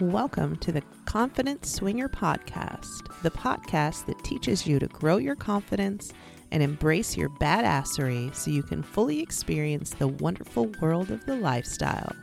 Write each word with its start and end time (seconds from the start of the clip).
Welcome 0.00 0.54
to 0.58 0.70
the 0.70 0.84
Confident 1.06 1.66
Swinger 1.66 2.08
Podcast, 2.08 3.20
the 3.22 3.32
podcast 3.32 4.06
that 4.06 4.22
teaches 4.22 4.64
you 4.64 4.78
to 4.78 4.86
grow 4.86 5.16
your 5.16 5.34
confidence 5.34 6.12
and 6.52 6.62
embrace 6.62 7.16
your 7.16 7.30
badassery 7.30 8.32
so 8.32 8.52
you 8.52 8.62
can 8.62 8.84
fully 8.84 9.18
experience 9.18 9.90
the 9.90 10.06
wonderful 10.06 10.70
world 10.80 11.10
of 11.10 11.26
the 11.26 11.34
lifestyle. 11.34 12.14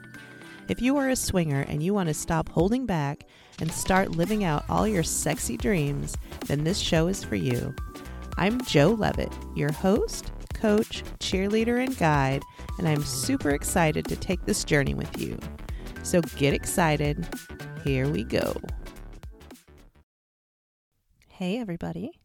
If 0.70 0.82
you 0.82 0.96
are 0.96 1.10
a 1.10 1.18
swinger 1.18 1.66
and 1.68 1.84
you 1.84 1.94
want 1.94 2.08
to 2.08 2.14
stop 2.14 2.48
holding 2.48 2.86
back 2.86 3.26
and 3.60 3.70
start 3.70 4.16
living 4.16 4.46
out 4.46 4.64
all 4.70 4.88
your 4.88 5.04
sexy 5.04 5.58
dreams, 5.58 6.16
then 6.46 6.64
this 6.64 6.80
show 6.80 7.08
is 7.08 7.26
for 7.26 7.36
you. 7.36 7.76
I'm 8.38 8.62
Jo 8.62 8.92
Leavitt, 8.92 9.34
your 9.54 9.74
host, 9.74 10.32
coach, 10.54 11.04
cheerleader, 11.20 11.84
and 11.84 11.98
guide, 11.98 12.42
and 12.78 12.88
I'm 12.88 13.04
super 13.04 13.50
excited 13.50 14.06
to 14.06 14.16
take 14.16 14.46
this 14.46 14.64
journey 14.64 14.94
with 14.94 15.20
you. 15.20 15.38
So 16.04 16.22
get 16.22 16.54
excited. 16.54 17.28
Here 17.86 18.10
we 18.10 18.24
go. 18.24 18.56
Hey, 21.30 21.60
everybody. 21.60 22.20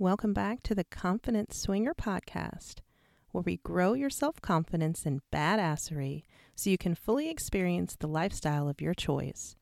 Welcome 0.00 0.32
back 0.32 0.64
to 0.64 0.74
the 0.74 0.82
Confident 0.82 1.54
Swinger 1.54 1.94
Podcast, 1.94 2.80
where 3.30 3.42
we 3.42 3.58
grow 3.58 3.92
your 3.92 4.10
self 4.10 4.42
confidence 4.42 5.06
and 5.06 5.20
badassery 5.32 6.24
so 6.56 6.70
you 6.70 6.76
can 6.76 6.96
fully 6.96 7.30
experience 7.30 7.94
the 7.94 8.08
lifestyle 8.08 8.68
of 8.68 8.80
your 8.80 8.94
choice, 8.94 9.54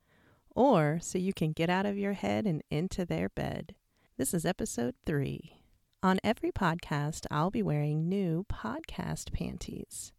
or 0.56 0.98
so 1.02 1.18
you 1.18 1.34
can 1.34 1.52
get 1.52 1.68
out 1.68 1.84
of 1.84 1.98
your 1.98 2.14
head 2.14 2.46
and 2.46 2.62
into 2.70 3.04
their 3.04 3.28
bed. 3.28 3.74
This 4.16 4.32
is 4.32 4.46
episode 4.46 4.94
three. 5.04 5.58
On 6.02 6.20
every 6.24 6.52
podcast, 6.52 7.26
I'll 7.30 7.50
be 7.50 7.62
wearing 7.62 8.08
new 8.08 8.46
podcast 8.50 9.30
panties. 9.34 10.14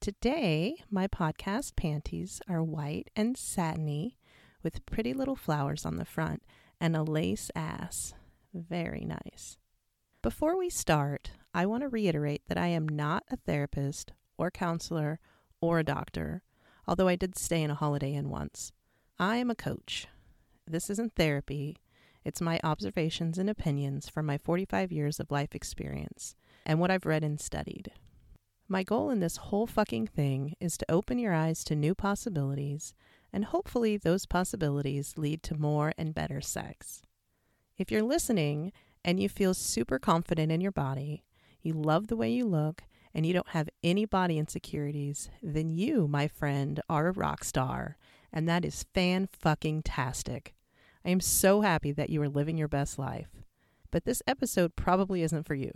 Today, 0.00 0.76
my 0.90 1.06
podcast 1.06 1.76
panties 1.76 2.40
are 2.48 2.62
white 2.62 3.10
and 3.14 3.36
satiny 3.36 4.16
with 4.64 4.84
pretty 4.86 5.12
little 5.12 5.36
flowers 5.36 5.86
on 5.86 5.96
the 5.96 6.04
front 6.04 6.42
and 6.80 6.96
a 6.96 7.02
lace 7.04 7.50
ass. 7.54 8.14
Very 8.52 9.04
nice. 9.04 9.58
Before 10.22 10.58
we 10.58 10.70
start, 10.70 11.30
I 11.52 11.66
want 11.66 11.82
to 11.82 11.88
reiterate 11.88 12.42
that 12.48 12.58
I 12.58 12.68
am 12.68 12.88
not 12.88 13.22
a 13.30 13.36
therapist 13.36 14.12
or 14.36 14.50
counselor 14.50 15.20
or 15.60 15.78
a 15.78 15.84
doctor, 15.84 16.42
although 16.88 17.08
I 17.08 17.16
did 17.16 17.36
stay 17.36 17.62
in 17.62 17.70
a 17.70 17.74
Holiday 17.76 18.14
Inn 18.14 18.30
once. 18.30 18.72
I 19.18 19.36
am 19.36 19.50
a 19.50 19.54
coach. 19.54 20.08
This 20.66 20.90
isn't 20.90 21.14
therapy, 21.14 21.76
it's 22.24 22.40
my 22.40 22.58
observations 22.64 23.36
and 23.36 23.50
opinions 23.50 24.08
from 24.08 24.24
my 24.26 24.38
45 24.38 24.90
years 24.90 25.20
of 25.20 25.30
life 25.30 25.54
experience 25.54 26.34
and 26.64 26.80
what 26.80 26.90
I've 26.90 27.06
read 27.06 27.22
and 27.22 27.38
studied. 27.38 27.92
My 28.66 28.82
goal 28.82 29.10
in 29.10 29.20
this 29.20 29.36
whole 29.36 29.66
fucking 29.66 30.06
thing 30.06 30.54
is 30.58 30.78
to 30.78 30.90
open 30.90 31.18
your 31.18 31.34
eyes 31.34 31.64
to 31.64 31.76
new 31.76 31.94
possibilities, 31.94 32.94
and 33.34 33.46
hopefully, 33.46 33.96
those 33.96 34.26
possibilities 34.26 35.14
lead 35.16 35.42
to 35.42 35.56
more 35.56 35.92
and 35.98 36.14
better 36.14 36.40
sex. 36.40 37.02
If 37.76 37.90
you're 37.90 38.00
listening 38.00 38.70
and 39.04 39.18
you 39.18 39.28
feel 39.28 39.54
super 39.54 39.98
confident 39.98 40.52
in 40.52 40.60
your 40.60 40.70
body, 40.70 41.24
you 41.60 41.72
love 41.72 42.06
the 42.06 42.16
way 42.16 42.30
you 42.30 42.44
look, 42.46 42.84
and 43.12 43.26
you 43.26 43.32
don't 43.32 43.48
have 43.48 43.68
any 43.82 44.04
body 44.04 44.38
insecurities, 44.38 45.30
then 45.42 45.68
you, 45.68 46.06
my 46.06 46.28
friend, 46.28 46.80
are 46.88 47.08
a 47.08 47.12
rock 47.12 47.42
star, 47.42 47.96
and 48.32 48.48
that 48.48 48.64
is 48.64 48.86
fan 48.94 49.28
fucking 49.32 49.82
tastic. 49.82 50.54
I 51.04 51.10
am 51.10 51.20
so 51.20 51.62
happy 51.62 51.90
that 51.90 52.10
you 52.10 52.22
are 52.22 52.28
living 52.28 52.56
your 52.56 52.68
best 52.68 53.00
life. 53.00 53.30
But 53.90 54.04
this 54.04 54.22
episode 54.28 54.76
probably 54.76 55.22
isn't 55.22 55.44
for 55.44 55.54
you. 55.56 55.72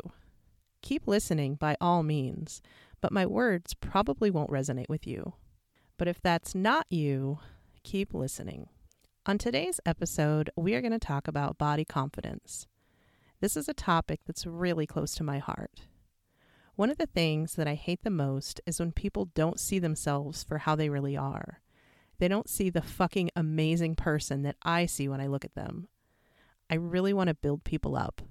Keep 0.81 1.09
listening 1.09 1.57
by 1.57 1.77
all 1.81 2.05
means, 2.05 2.63
but 3.01 3.11
my 3.11 3.27
words 3.27 3.75
probably 3.75 4.31
won't 4.31 4.51
resonate 4.51 4.89
with 4.89 5.09
you. 5.09 5.33
But 5.99 6.09
if 6.09 6.23
that's 6.23 6.55
not 6.55 6.87
you, 6.89 7.41
keep 7.83 8.15
listening. 8.15 8.69
On 9.27 9.37
today's 9.37 9.81
episode, 9.85 10.49
we 10.57 10.75
are 10.75 10.81
going 10.81 10.93
to 10.93 10.99
talk 10.99 11.27
about 11.27 11.59
body 11.59 11.85
confidence. 11.85 12.67
This 13.41 13.57
is 13.57 13.69
a 13.69 13.75
topic 13.75 14.21
that's 14.25 14.47
really 14.47 14.87
close 14.87 15.15
to 15.17 15.25
my 15.25 15.39
heart. 15.39 15.83
One 16.77 16.91
of 16.91 16.99
the 16.99 17.07
things 17.07 17.57
that 17.57 17.67
I 17.67 17.75
hate 17.75 18.05
the 18.05 18.11
most 18.11 18.61
is 18.65 18.79
when 18.79 18.93
people 18.93 19.27
don't 19.35 19.59
see 19.59 19.81
themselves 19.81 20.45
for 20.45 20.59
how 20.59 20.77
they 20.77 20.89
really 20.89 21.17
are. 21.17 21.61
They 22.21 22.29
don't 22.29 22.49
see 22.49 22.71
the 22.71 22.81
fucking 22.81 23.31
amazing 23.35 23.97
person 23.97 24.43
that 24.43 24.57
I 24.63 24.87
see 24.87 25.09
when 25.09 25.21
I 25.21 25.27
look 25.27 25.45
at 25.45 25.57
them. 25.57 25.89
I 26.71 26.77
really 26.77 27.13
want 27.13 27.27
to 27.29 27.35
build 27.35 27.65
people 27.65 27.97
up. 27.97 28.23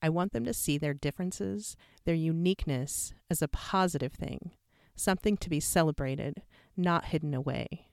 I 0.00 0.08
want 0.08 0.32
them 0.32 0.44
to 0.44 0.54
see 0.54 0.78
their 0.78 0.94
differences, 0.94 1.76
their 2.04 2.14
uniqueness 2.14 3.12
as 3.28 3.42
a 3.42 3.48
positive 3.48 4.12
thing, 4.12 4.52
something 4.94 5.36
to 5.38 5.50
be 5.50 5.60
celebrated, 5.60 6.42
not 6.76 7.06
hidden 7.06 7.34
away. 7.34 7.86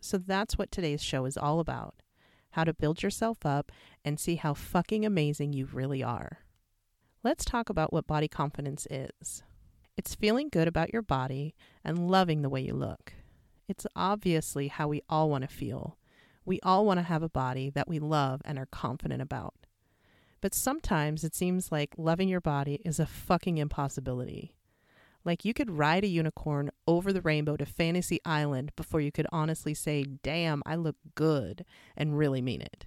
So 0.00 0.18
that's 0.18 0.56
what 0.56 0.70
today's 0.70 1.02
show 1.02 1.24
is 1.26 1.36
all 1.36 1.60
about 1.60 1.94
how 2.52 2.64
to 2.64 2.74
build 2.74 3.02
yourself 3.02 3.46
up 3.46 3.70
and 4.04 4.18
see 4.18 4.36
how 4.36 4.54
fucking 4.54 5.04
amazing 5.04 5.52
you 5.52 5.68
really 5.72 6.02
are. 6.02 6.38
Let's 7.22 7.44
talk 7.44 7.68
about 7.68 7.92
what 7.92 8.06
body 8.06 8.28
confidence 8.28 8.86
is. 8.90 9.42
It's 9.96 10.14
feeling 10.14 10.48
good 10.50 10.66
about 10.66 10.92
your 10.92 11.02
body 11.02 11.54
and 11.84 12.10
loving 12.10 12.42
the 12.42 12.48
way 12.48 12.62
you 12.62 12.74
look. 12.74 13.12
It's 13.68 13.86
obviously 13.94 14.68
how 14.68 14.88
we 14.88 15.02
all 15.08 15.30
want 15.30 15.42
to 15.42 15.54
feel. 15.54 15.96
We 16.44 16.58
all 16.62 16.86
want 16.86 16.98
to 16.98 17.04
have 17.04 17.22
a 17.22 17.28
body 17.28 17.70
that 17.70 17.88
we 17.88 17.98
love 17.98 18.40
and 18.44 18.58
are 18.58 18.66
confident 18.66 19.22
about. 19.22 19.54
But 20.40 20.54
sometimes 20.54 21.22
it 21.22 21.34
seems 21.34 21.70
like 21.70 21.94
loving 21.98 22.28
your 22.28 22.40
body 22.40 22.80
is 22.84 22.98
a 22.98 23.06
fucking 23.06 23.58
impossibility. 23.58 24.56
Like 25.24 25.44
you 25.44 25.52
could 25.52 25.70
ride 25.70 26.04
a 26.04 26.08
unicorn 26.08 26.70
over 26.86 27.12
the 27.12 27.20
rainbow 27.20 27.56
to 27.56 27.66
Fantasy 27.66 28.20
Island 28.24 28.72
before 28.76 29.00
you 29.00 29.12
could 29.12 29.26
honestly 29.30 29.74
say, 29.74 30.04
damn, 30.22 30.62
I 30.64 30.76
look 30.76 30.96
good, 31.14 31.64
and 31.96 32.16
really 32.16 32.40
mean 32.40 32.62
it. 32.62 32.86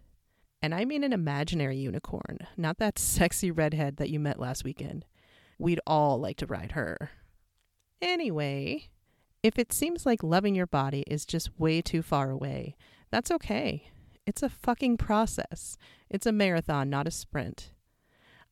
And 0.62 0.74
I 0.74 0.86
mean 0.86 1.04
an 1.04 1.14
imaginary 1.14 1.78
unicorn, 1.78 2.40
not 2.58 2.78
that 2.80 2.98
sexy 3.00 3.52
redhead 3.52 3.98
that 3.98 4.10
you 4.10 4.20
met 4.20 4.40
last 4.40 4.64
weekend. 4.64 5.06
We'd 5.60 5.82
all 5.86 6.20
like 6.20 6.38
to 6.38 6.48
ride 6.48 6.72
her. 6.72 7.12
Anyway, 8.02 8.90
if 9.44 9.60
it 9.60 9.72
seems 9.72 10.06
like 10.06 10.24
loving 10.24 10.56
your 10.56 10.68
body 10.68 11.04
is 11.06 11.26
just 11.26 11.60
way 11.60 11.82
too 11.82 12.02
far 12.02 12.32
away, 12.32 12.76
that's 13.12 13.30
okay. 13.30 13.90
It's 14.26 14.42
a 14.42 14.50
fucking 14.50 14.98
process. 14.98 15.78
It's 16.10 16.26
a 16.26 16.32
marathon, 16.32 16.90
not 16.90 17.08
a 17.08 17.12
sprint. 17.12 17.73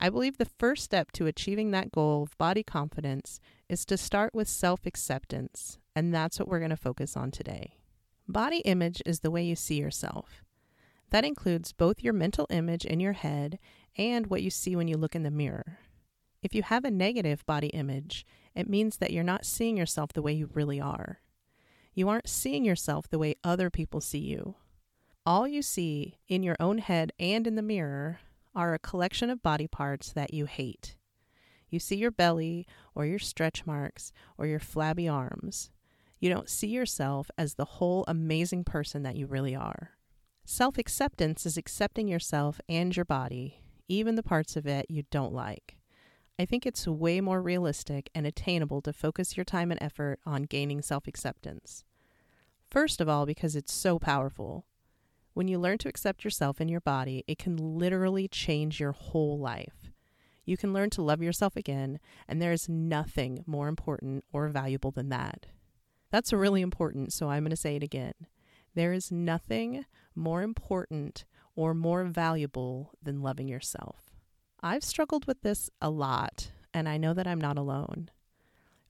I 0.03 0.09
believe 0.09 0.38
the 0.38 0.45
first 0.45 0.84
step 0.84 1.12
to 1.12 1.28
achieving 1.28 1.69
that 1.72 1.91
goal 1.91 2.23
of 2.23 2.38
body 2.39 2.63
confidence 2.63 3.39
is 3.69 3.85
to 3.85 3.97
start 3.97 4.34
with 4.34 4.47
self 4.47 4.88
acceptance, 4.88 5.78
and 5.95 6.12
that's 6.12 6.39
what 6.39 6.47
we're 6.47 6.57
going 6.57 6.72
to 6.72 6.75
focus 6.75 7.16
on 7.16 7.29
today. 7.29 7.75
Body 8.28 8.59
image 8.59 9.03
is 9.06 9.19
the 9.19 9.29
way 9.29 9.44
you 9.44 9.56
see 9.56 9.79
yourself. 9.79 10.44
That 11.12 11.23
includes 11.23 11.72
both 11.72 12.01
your 12.01 12.13
mental 12.13 12.47
image 12.50 12.84
in 12.84 13.00
your 13.00 13.13
head 13.13 13.59
and 13.95 14.25
what 14.25 14.41
you 14.41 14.50
see 14.50 14.75
when 14.75 14.88
you 14.88 14.97
look 14.97 15.16
in 15.16 15.22
the 15.22 15.29
mirror. 15.29 15.78
If 16.41 16.56
you 16.56 16.63
have 16.63 16.83
a 16.83 16.89
negative 16.89 17.45
body 17.45 17.68
image, 17.68 18.25
it 18.56 18.68
means 18.68 18.97
that 18.97 19.12
you're 19.12 19.23
not 19.23 19.45
seeing 19.45 19.78
yourself 19.78 20.13
the 20.13 20.23
way 20.23 20.33
you 20.33 20.50
really 20.51 20.81
are. 20.81 21.19
You 21.94 22.09
aren't 22.09 22.28
seeing 22.28 22.66
yourself 22.66 23.07
the 23.07 23.19
way 23.19 23.35
other 23.44 23.69
people 23.69 24.01
see 24.01 24.18
you. 24.18 24.56
All 25.28 25.47
you 25.47 25.62
see 25.62 26.18
in 26.28 26.41
your 26.41 26.56
own 26.59 26.79
head 26.79 27.12
and 27.19 27.45
in 27.45 27.53
the 27.53 27.62
mirror 27.62 28.19
are 28.56 28.73
a 28.73 28.79
collection 28.79 29.29
of 29.29 29.44
body 29.44 29.67
parts 29.67 30.12
that 30.13 30.34
you 30.34 30.45
hate. 30.45 30.95
You 31.69 31.79
see 31.79 31.95
your 31.95 32.12
belly 32.12 32.67
or 32.94 33.06
your 33.06 33.19
stretch 33.19 33.66
marks 33.66 34.12
or 34.38 34.45
your 34.45 34.59
flabby 34.59 35.07
arms. 35.07 35.72
You 36.19 36.29
don't 36.29 36.50
see 36.50 36.67
yourself 36.67 37.31
as 37.38 37.56
the 37.56 37.65
whole 37.65 38.06
amazing 38.07 38.63
person 38.63 39.03
that 39.03 39.15
you 39.15 39.25
really 39.25 39.56
are. 39.56 39.92
Self 40.44 40.77
acceptance 40.77 41.45
is 41.45 41.57
accepting 41.57 42.07
yourself 42.07 42.59
and 42.68 42.95
your 42.95 43.06
body, 43.06 43.62
even 43.88 44.15
the 44.15 44.24
parts 44.24 44.56
of 44.56 44.68
it 44.68 44.86
you 44.89 45.03
don't 45.09 45.33
like. 45.33 45.77
I 46.38 46.45
think 46.45 46.65
it's 46.65 46.88
way 46.88 47.21
more 47.21 47.42
realistic 47.42 48.09
and 48.15 48.25
attainable 48.25 48.81
to 48.81 48.94
focus 48.94 49.38
your 49.38 49.44
time 49.44 49.71
and 49.71 49.81
effort 49.81 50.19
on 50.25 50.44
gaining 50.44 50.81
self 50.81 51.07
acceptance. 51.07 51.83
First 52.69 53.01
of 53.01 53.07
all, 53.07 53.25
because 53.25 53.56
it's 53.56 53.74
so 53.74 54.00
powerful. 54.00 54.65
When 55.33 55.48
you 55.48 55.60
learn 55.60 55.78
to 55.80 55.88
accept 55.88 56.25
yourself 56.25 56.60
and 56.60 56.69
your 56.69 56.81
body, 56.81 57.24
it 57.25 57.38
can 57.38 57.56
literally 57.56 58.28
change 58.28 58.80
your 58.80 58.92
whole 58.92 59.39
life. 59.39 59.92
You 60.44 60.57
can 60.57 60.74
learn 60.74 60.89
to 60.92 61.01
love 61.01 61.22
yourself 61.22 61.56
again, 61.56 62.00
and 62.28 62.42
there 62.42 62.51
is 62.51 62.68
nothing 62.68 63.44
more 63.45 63.69
important 63.69 64.25
or 64.33 64.50
valuable 64.50 64.92
than 64.92 65.07
that. 65.10 65.45
That's 66.10 66.33
really 66.33 66.62
important, 66.62 67.13
so 67.13 67.30
I'm 67.30 67.44
going 67.44 67.51
to 67.51 67.56
say 67.56 67.78
it 67.78 67.83
again. 67.83 68.13
There 68.75 68.92
is 68.92 69.12
nothing 69.12 69.86
more 70.16 70.42
important 70.42 71.24
or 71.56 71.74
more 71.74 72.04
valuable 72.04 72.92
than 73.01 73.22
loving 73.22 73.48
yourself. 73.48 74.12
I've 74.62 74.84
struggled 74.84 75.27
with 75.27 75.42
this 75.44 75.69
a 75.81 75.89
lot, 75.89 76.51
and 76.74 76.89
I 76.89 76.98
know 76.98 77.13
that 77.13 77.27
I'm 77.27 77.39
not 77.39 77.57
alone. 77.57 78.10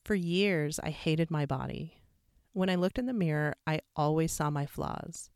For 0.04 0.16
years, 0.16 0.80
I 0.82 0.90
hated 0.90 1.30
my 1.30 1.46
body. 1.46 2.02
When 2.54 2.70
I 2.70 2.76
looked 2.76 2.98
in 2.98 3.06
the 3.06 3.14
mirror, 3.14 3.56
I 3.68 3.82
always 3.96 4.32
saw 4.32 4.50
my 4.50 4.66
flaws 4.66 5.30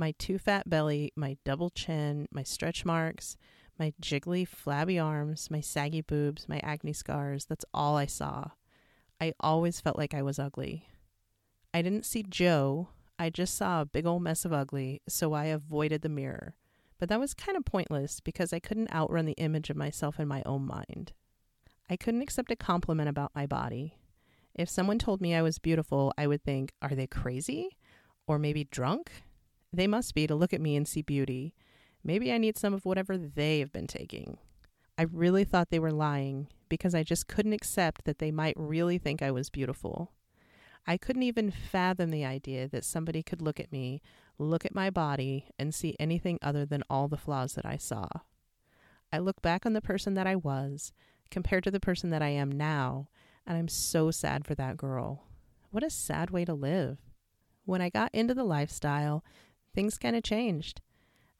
my 0.00 0.12
too 0.12 0.38
fat 0.38 0.68
belly, 0.68 1.12
my 1.14 1.36
double 1.44 1.68
chin, 1.70 2.26
my 2.32 2.42
stretch 2.42 2.84
marks, 2.86 3.36
my 3.78 3.92
jiggly, 4.02 4.48
flabby 4.48 4.98
arms, 4.98 5.50
my 5.50 5.60
saggy 5.60 6.00
boobs, 6.00 6.48
my 6.48 6.58
acne 6.64 6.94
scars. 6.94 7.44
That's 7.44 7.66
all 7.74 7.96
I 7.96 8.06
saw. 8.06 8.50
I 9.20 9.34
always 9.38 9.80
felt 9.80 9.98
like 9.98 10.14
I 10.14 10.22
was 10.22 10.38
ugly. 10.38 10.88
I 11.74 11.82
didn't 11.82 12.06
see 12.06 12.24
Jo, 12.28 12.88
I 13.18 13.28
just 13.28 13.54
saw 13.54 13.82
a 13.82 13.86
big 13.86 14.06
old 14.06 14.22
mess 14.22 14.46
of 14.46 14.52
ugly, 14.52 15.02
so 15.06 15.34
I 15.34 15.44
avoided 15.44 16.00
the 16.00 16.08
mirror. 16.08 16.56
But 16.98 17.10
that 17.10 17.20
was 17.20 17.34
kind 17.34 17.56
of 17.56 17.66
pointless 17.66 18.20
because 18.20 18.52
I 18.52 18.58
couldn't 18.58 18.92
outrun 18.92 19.26
the 19.26 19.32
image 19.32 19.68
of 19.68 19.76
myself 19.76 20.18
in 20.18 20.26
my 20.26 20.42
own 20.46 20.66
mind. 20.66 21.12
I 21.90 21.96
couldn't 21.96 22.22
accept 22.22 22.50
a 22.50 22.56
compliment 22.56 23.10
about 23.10 23.32
my 23.34 23.46
body. 23.46 23.98
If 24.54 24.70
someone 24.70 24.98
told 24.98 25.20
me 25.20 25.34
I 25.34 25.42
was 25.42 25.58
beautiful, 25.58 26.14
I 26.16 26.26
would 26.26 26.42
think, 26.42 26.72
are 26.80 26.94
they 26.94 27.06
crazy? 27.06 27.76
Or 28.26 28.38
maybe 28.38 28.64
drunk? 28.64 29.10
They 29.72 29.86
must 29.86 30.14
be 30.14 30.26
to 30.26 30.34
look 30.34 30.52
at 30.52 30.60
me 30.60 30.76
and 30.76 30.86
see 30.86 31.02
beauty. 31.02 31.54
Maybe 32.02 32.32
I 32.32 32.38
need 32.38 32.58
some 32.58 32.74
of 32.74 32.84
whatever 32.84 33.16
they 33.16 33.60
have 33.60 33.72
been 33.72 33.86
taking. 33.86 34.38
I 34.98 35.02
really 35.02 35.44
thought 35.44 35.70
they 35.70 35.78
were 35.78 35.92
lying 35.92 36.48
because 36.68 36.94
I 36.94 37.02
just 37.02 37.28
couldn't 37.28 37.52
accept 37.52 38.04
that 38.04 38.18
they 38.18 38.30
might 38.30 38.54
really 38.56 38.98
think 38.98 39.22
I 39.22 39.30
was 39.30 39.50
beautiful. 39.50 40.12
I 40.86 40.96
couldn't 40.96 41.22
even 41.22 41.50
fathom 41.50 42.10
the 42.10 42.24
idea 42.24 42.68
that 42.68 42.84
somebody 42.84 43.22
could 43.22 43.42
look 43.42 43.60
at 43.60 43.72
me, 43.72 44.02
look 44.38 44.64
at 44.64 44.74
my 44.74 44.90
body, 44.90 45.46
and 45.58 45.74
see 45.74 45.96
anything 46.00 46.38
other 46.42 46.64
than 46.64 46.82
all 46.88 47.06
the 47.06 47.16
flaws 47.16 47.54
that 47.54 47.66
I 47.66 47.76
saw. 47.76 48.08
I 49.12 49.18
look 49.18 49.42
back 49.42 49.66
on 49.66 49.72
the 49.72 49.80
person 49.80 50.14
that 50.14 50.26
I 50.26 50.36
was 50.36 50.92
compared 51.30 51.64
to 51.64 51.70
the 51.70 51.80
person 51.80 52.10
that 52.10 52.22
I 52.22 52.28
am 52.28 52.50
now, 52.50 53.08
and 53.46 53.56
I'm 53.56 53.68
so 53.68 54.10
sad 54.10 54.46
for 54.46 54.54
that 54.56 54.76
girl. 54.76 55.26
What 55.70 55.82
a 55.82 55.90
sad 55.90 56.30
way 56.30 56.44
to 56.44 56.54
live. 56.54 56.98
When 57.64 57.80
I 57.80 57.88
got 57.88 58.14
into 58.14 58.34
the 58.34 58.44
lifestyle, 58.44 59.24
things 59.74 59.98
kind 59.98 60.16
of 60.16 60.22
changed. 60.22 60.80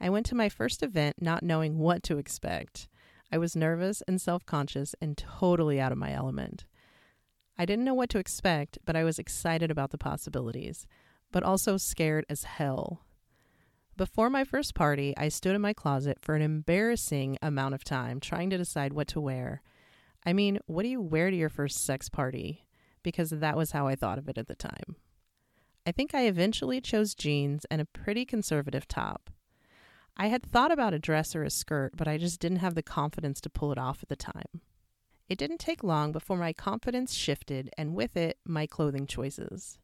I 0.00 0.08
went 0.08 0.26
to 0.26 0.34
my 0.34 0.48
first 0.48 0.82
event 0.82 1.16
not 1.20 1.42
knowing 1.42 1.78
what 1.78 2.02
to 2.04 2.18
expect. 2.18 2.88
I 3.32 3.38
was 3.38 3.54
nervous 3.54 4.02
and 4.08 4.20
self 4.20 4.44
conscious 4.46 4.94
and 5.00 5.16
totally 5.16 5.80
out 5.80 5.92
of 5.92 5.98
my 5.98 6.12
element. 6.12 6.64
I 7.58 7.66
didn't 7.66 7.84
know 7.84 7.94
what 7.94 8.08
to 8.10 8.18
expect, 8.18 8.78
but 8.86 8.96
I 8.96 9.04
was 9.04 9.18
excited 9.18 9.70
about 9.70 9.90
the 9.90 9.98
possibilities, 9.98 10.86
but 11.30 11.42
also 11.42 11.76
scared 11.76 12.24
as 12.28 12.44
hell. 12.44 13.04
Before 13.96 14.30
my 14.30 14.44
first 14.44 14.74
party, 14.74 15.14
I 15.18 15.28
stood 15.28 15.54
in 15.54 15.60
my 15.60 15.74
closet 15.74 16.18
for 16.20 16.34
an 16.34 16.40
embarrassing 16.40 17.36
amount 17.42 17.74
of 17.74 17.84
time 17.84 18.18
trying 18.18 18.48
to 18.48 18.56
decide 18.56 18.94
what 18.94 19.08
to 19.08 19.20
wear. 19.20 19.62
I 20.24 20.32
mean, 20.32 20.58
what 20.66 20.84
do 20.84 20.88
you 20.88 21.02
wear 21.02 21.30
to 21.30 21.36
your 21.36 21.50
first 21.50 21.84
sex 21.84 22.08
party? 22.08 22.66
Because 23.02 23.28
that 23.28 23.56
was 23.58 23.72
how 23.72 23.86
I 23.86 23.94
thought 23.94 24.18
of 24.18 24.28
it 24.28 24.38
at 24.38 24.46
the 24.46 24.54
time. 24.54 24.96
I 25.86 25.92
think 25.92 26.14
I 26.14 26.26
eventually 26.26 26.80
chose 26.80 27.14
jeans 27.14 27.64
and 27.70 27.80
a 27.80 27.86
pretty 27.86 28.24
conservative 28.24 28.86
top. 28.86 29.30
I 30.16 30.26
had 30.26 30.42
thought 30.42 30.70
about 30.70 30.92
a 30.92 30.98
dress 30.98 31.34
or 31.34 31.42
a 31.42 31.50
skirt, 31.50 31.92
but 31.96 32.06
I 32.06 32.18
just 32.18 32.40
didn't 32.40 32.58
have 32.58 32.74
the 32.74 32.82
confidence 32.82 33.40
to 33.40 33.50
pull 33.50 33.72
it 33.72 33.78
off 33.78 34.02
at 34.02 34.08
the 34.08 34.16
time. 34.16 34.60
It 35.28 35.38
didn't 35.38 35.58
take 35.58 35.82
long 35.82 36.12
before 36.12 36.36
my 36.36 36.52
confidence 36.52 37.14
shifted, 37.14 37.70
and 37.78 37.94
with 37.94 38.16
it, 38.16 38.38
my 38.44 38.66
clothing 38.66 39.06
choices. 39.06 39.78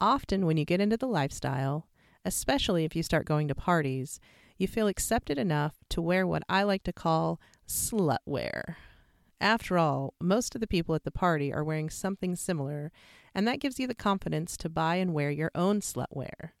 Often, 0.00 0.46
when 0.46 0.56
you 0.56 0.64
get 0.64 0.80
into 0.80 0.96
the 0.96 1.08
lifestyle, 1.08 1.88
especially 2.24 2.84
if 2.84 2.94
you 2.94 3.02
start 3.02 3.26
going 3.26 3.48
to 3.48 3.54
parties, 3.54 4.20
you 4.58 4.68
feel 4.68 4.86
accepted 4.86 5.38
enough 5.38 5.74
to 5.88 6.02
wear 6.02 6.26
what 6.26 6.42
I 6.48 6.62
like 6.62 6.84
to 6.84 6.92
call 6.92 7.40
slut 7.66 8.18
wear. 8.26 8.76
After 9.40 9.78
all, 9.78 10.14
most 10.20 10.54
of 10.54 10.60
the 10.60 10.66
people 10.66 10.94
at 10.94 11.04
the 11.04 11.10
party 11.10 11.52
are 11.52 11.64
wearing 11.64 11.90
something 11.90 12.36
similar, 12.36 12.92
and 13.34 13.46
that 13.46 13.60
gives 13.60 13.78
you 13.78 13.86
the 13.86 13.94
confidence 13.94 14.56
to 14.58 14.68
buy 14.68 14.96
and 14.96 15.12
wear 15.12 15.30
your 15.30 15.50
own 15.54 15.80
slut 15.80 16.06
wear. 16.10 16.54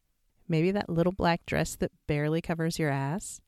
Maybe 0.48 0.70
that 0.72 0.90
little 0.90 1.12
black 1.12 1.46
dress 1.46 1.76
that 1.76 1.92
barely 2.06 2.40
covers 2.42 2.78
your 2.78 2.90
ass, 2.90 3.40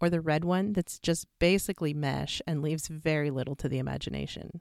or 0.00 0.10
the 0.10 0.20
red 0.20 0.44
one 0.44 0.72
that's 0.72 0.98
just 0.98 1.26
basically 1.38 1.94
mesh 1.94 2.40
and 2.46 2.62
leaves 2.62 2.88
very 2.88 3.30
little 3.30 3.56
to 3.56 3.68
the 3.68 3.78
imagination, 3.78 4.60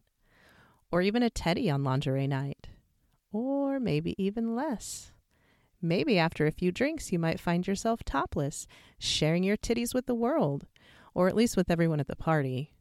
or 0.91 1.01
even 1.01 1.21
a 1.21 1.29
teddy 1.29 1.69
on 1.69 1.83
lingerie 1.83 2.27
night, 2.27 2.69
or 3.31 3.79
maybe 3.79 4.15
even 4.17 4.55
less. 4.55 5.11
Maybe 5.81 6.17
after 6.17 6.47
a 6.47 6.51
few 6.51 6.71
drinks, 6.71 7.11
you 7.11 7.19
might 7.19 7.39
find 7.39 7.67
yourself 7.67 8.03
topless, 8.03 8.65
sharing 8.97 9.43
your 9.43 9.57
titties 9.57 9.93
with 9.93 10.05
the 10.07 10.15
world, 10.15 10.65
or 11.13 11.27
at 11.27 11.35
least 11.35 11.55
with 11.57 11.69
everyone 11.69 11.99
at 11.99 12.07
the 12.07 12.15
party. 12.15 12.71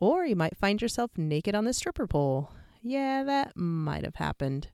Or 0.00 0.24
you 0.24 0.36
might 0.36 0.56
find 0.56 0.80
yourself 0.80 1.10
naked 1.16 1.54
on 1.54 1.64
the 1.64 1.72
stripper 1.72 2.06
pole. 2.06 2.52
Yeah, 2.82 3.24
that 3.24 3.56
might 3.56 4.04
have 4.04 4.16
happened. 4.16 4.68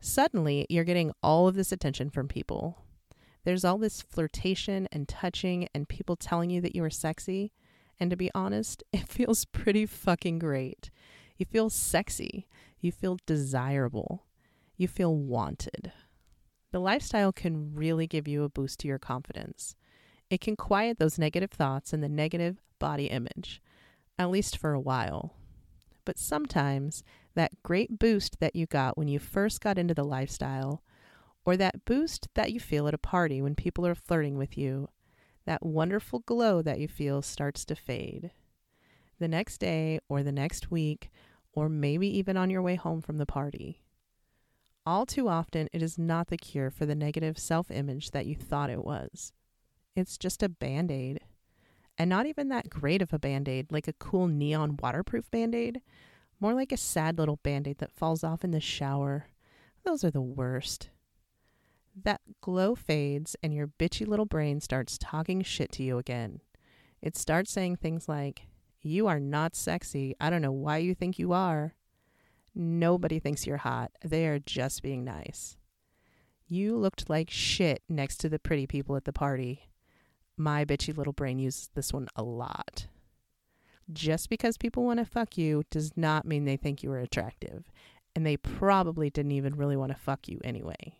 Suddenly, 0.00 0.66
you're 0.68 0.84
getting 0.84 1.12
all 1.22 1.48
of 1.48 1.54
this 1.54 1.72
attention 1.72 2.10
from 2.10 2.28
people. 2.28 2.78
There's 3.44 3.64
all 3.64 3.78
this 3.78 4.02
flirtation 4.02 4.88
and 4.92 5.08
touching 5.08 5.68
and 5.74 5.88
people 5.88 6.16
telling 6.16 6.50
you 6.50 6.60
that 6.60 6.76
you 6.76 6.84
are 6.84 6.90
sexy. 6.90 7.52
And 7.98 8.10
to 8.10 8.16
be 8.16 8.30
honest, 8.34 8.82
it 8.92 9.08
feels 9.08 9.44
pretty 9.46 9.86
fucking 9.86 10.38
great. 10.38 10.90
You 11.36 11.46
feel 11.46 11.70
sexy. 11.70 12.46
You 12.80 12.92
feel 12.92 13.18
desirable. 13.26 14.26
You 14.76 14.88
feel 14.88 15.16
wanted. 15.16 15.92
The 16.72 16.80
lifestyle 16.80 17.32
can 17.32 17.74
really 17.74 18.06
give 18.06 18.28
you 18.28 18.42
a 18.42 18.48
boost 18.48 18.80
to 18.80 18.88
your 18.88 18.98
confidence. 18.98 19.74
It 20.28 20.40
can 20.40 20.56
quiet 20.56 20.98
those 20.98 21.18
negative 21.18 21.50
thoughts 21.50 21.92
and 21.92 22.02
the 22.02 22.08
negative 22.08 22.60
body 22.78 23.06
image, 23.06 23.62
at 24.18 24.30
least 24.30 24.56
for 24.56 24.72
a 24.72 24.80
while. 24.80 25.34
But 26.04 26.18
sometimes 26.18 27.02
that 27.34 27.62
great 27.62 27.98
boost 27.98 28.40
that 28.40 28.56
you 28.56 28.66
got 28.66 28.96
when 28.96 29.08
you 29.08 29.18
first 29.18 29.60
got 29.60 29.78
into 29.78 29.94
the 29.94 30.04
lifestyle 30.04 30.82
or 31.44 31.56
that 31.56 31.84
boost 31.84 32.28
that 32.34 32.52
you 32.52 32.60
feel 32.60 32.88
at 32.88 32.94
a 32.94 32.98
party 32.98 33.40
when 33.40 33.54
people 33.54 33.86
are 33.86 33.94
flirting 33.94 34.36
with 34.36 34.58
you, 34.58 34.88
that 35.44 35.64
wonderful 35.64 36.20
glow 36.20 36.60
that 36.60 36.80
you 36.80 36.88
feel 36.88 37.22
starts 37.22 37.64
to 37.64 37.76
fade. 37.76 38.32
The 39.18 39.28
next 39.28 39.58
day, 39.58 40.00
or 40.08 40.22
the 40.22 40.32
next 40.32 40.70
week, 40.70 41.10
or 41.52 41.68
maybe 41.68 42.06
even 42.18 42.36
on 42.36 42.50
your 42.50 42.62
way 42.62 42.74
home 42.74 43.00
from 43.00 43.16
the 43.16 43.26
party. 43.26 43.80
All 44.84 45.06
too 45.06 45.28
often, 45.28 45.68
it 45.72 45.82
is 45.82 45.98
not 45.98 46.28
the 46.28 46.36
cure 46.36 46.70
for 46.70 46.84
the 46.84 46.94
negative 46.94 47.38
self 47.38 47.70
image 47.70 48.10
that 48.10 48.26
you 48.26 48.36
thought 48.36 48.70
it 48.70 48.84
was. 48.84 49.32
It's 49.94 50.18
just 50.18 50.42
a 50.42 50.48
band 50.48 50.90
aid. 50.90 51.20
And 51.98 52.10
not 52.10 52.26
even 52.26 52.48
that 52.48 52.68
great 52.68 53.00
of 53.00 53.12
a 53.12 53.18
band 53.18 53.48
aid, 53.48 53.72
like 53.72 53.88
a 53.88 53.94
cool 53.94 54.28
neon 54.28 54.76
waterproof 54.82 55.30
band 55.30 55.54
aid. 55.54 55.80
More 56.38 56.52
like 56.52 56.72
a 56.72 56.76
sad 56.76 57.18
little 57.18 57.40
band 57.42 57.66
aid 57.66 57.78
that 57.78 57.96
falls 57.96 58.22
off 58.22 58.44
in 58.44 58.50
the 58.50 58.60
shower. 58.60 59.28
Those 59.84 60.04
are 60.04 60.10
the 60.10 60.20
worst 60.20 60.90
that 62.04 62.20
glow 62.40 62.74
fades 62.74 63.36
and 63.42 63.54
your 63.54 63.66
bitchy 63.66 64.06
little 64.06 64.26
brain 64.26 64.60
starts 64.60 64.98
talking 64.98 65.42
shit 65.42 65.72
to 65.72 65.82
you 65.82 65.98
again. 65.98 66.40
It 67.00 67.16
starts 67.16 67.50
saying 67.50 67.76
things 67.76 68.08
like, 68.08 68.42
You 68.82 69.06
are 69.06 69.20
not 69.20 69.56
sexy. 69.56 70.14
I 70.20 70.30
don't 70.30 70.42
know 70.42 70.52
why 70.52 70.78
you 70.78 70.94
think 70.94 71.18
you 71.18 71.32
are. 71.32 71.74
Nobody 72.54 73.18
thinks 73.18 73.46
you're 73.46 73.58
hot. 73.58 73.92
They 74.04 74.26
are 74.26 74.38
just 74.38 74.82
being 74.82 75.04
nice. 75.04 75.56
You 76.46 76.76
looked 76.76 77.10
like 77.10 77.28
shit 77.30 77.82
next 77.88 78.18
to 78.18 78.28
the 78.28 78.38
pretty 78.38 78.66
people 78.66 78.96
at 78.96 79.04
the 79.04 79.12
party. 79.12 79.68
My 80.36 80.64
bitchy 80.64 80.96
little 80.96 81.12
brain 81.12 81.38
uses 81.38 81.70
this 81.74 81.92
one 81.92 82.08
a 82.14 82.22
lot. 82.22 82.86
Just 83.92 84.28
because 84.28 84.58
people 84.58 84.84
want 84.84 84.98
to 84.98 85.04
fuck 85.04 85.38
you 85.38 85.62
does 85.70 85.96
not 85.96 86.26
mean 86.26 86.44
they 86.44 86.56
think 86.56 86.82
you 86.82 86.90
are 86.92 86.98
attractive, 86.98 87.70
and 88.14 88.26
they 88.26 88.36
probably 88.36 89.10
didn't 89.10 89.32
even 89.32 89.54
really 89.54 89.76
want 89.76 89.92
to 89.92 89.98
fuck 89.98 90.28
you 90.28 90.40
anyway. 90.42 90.98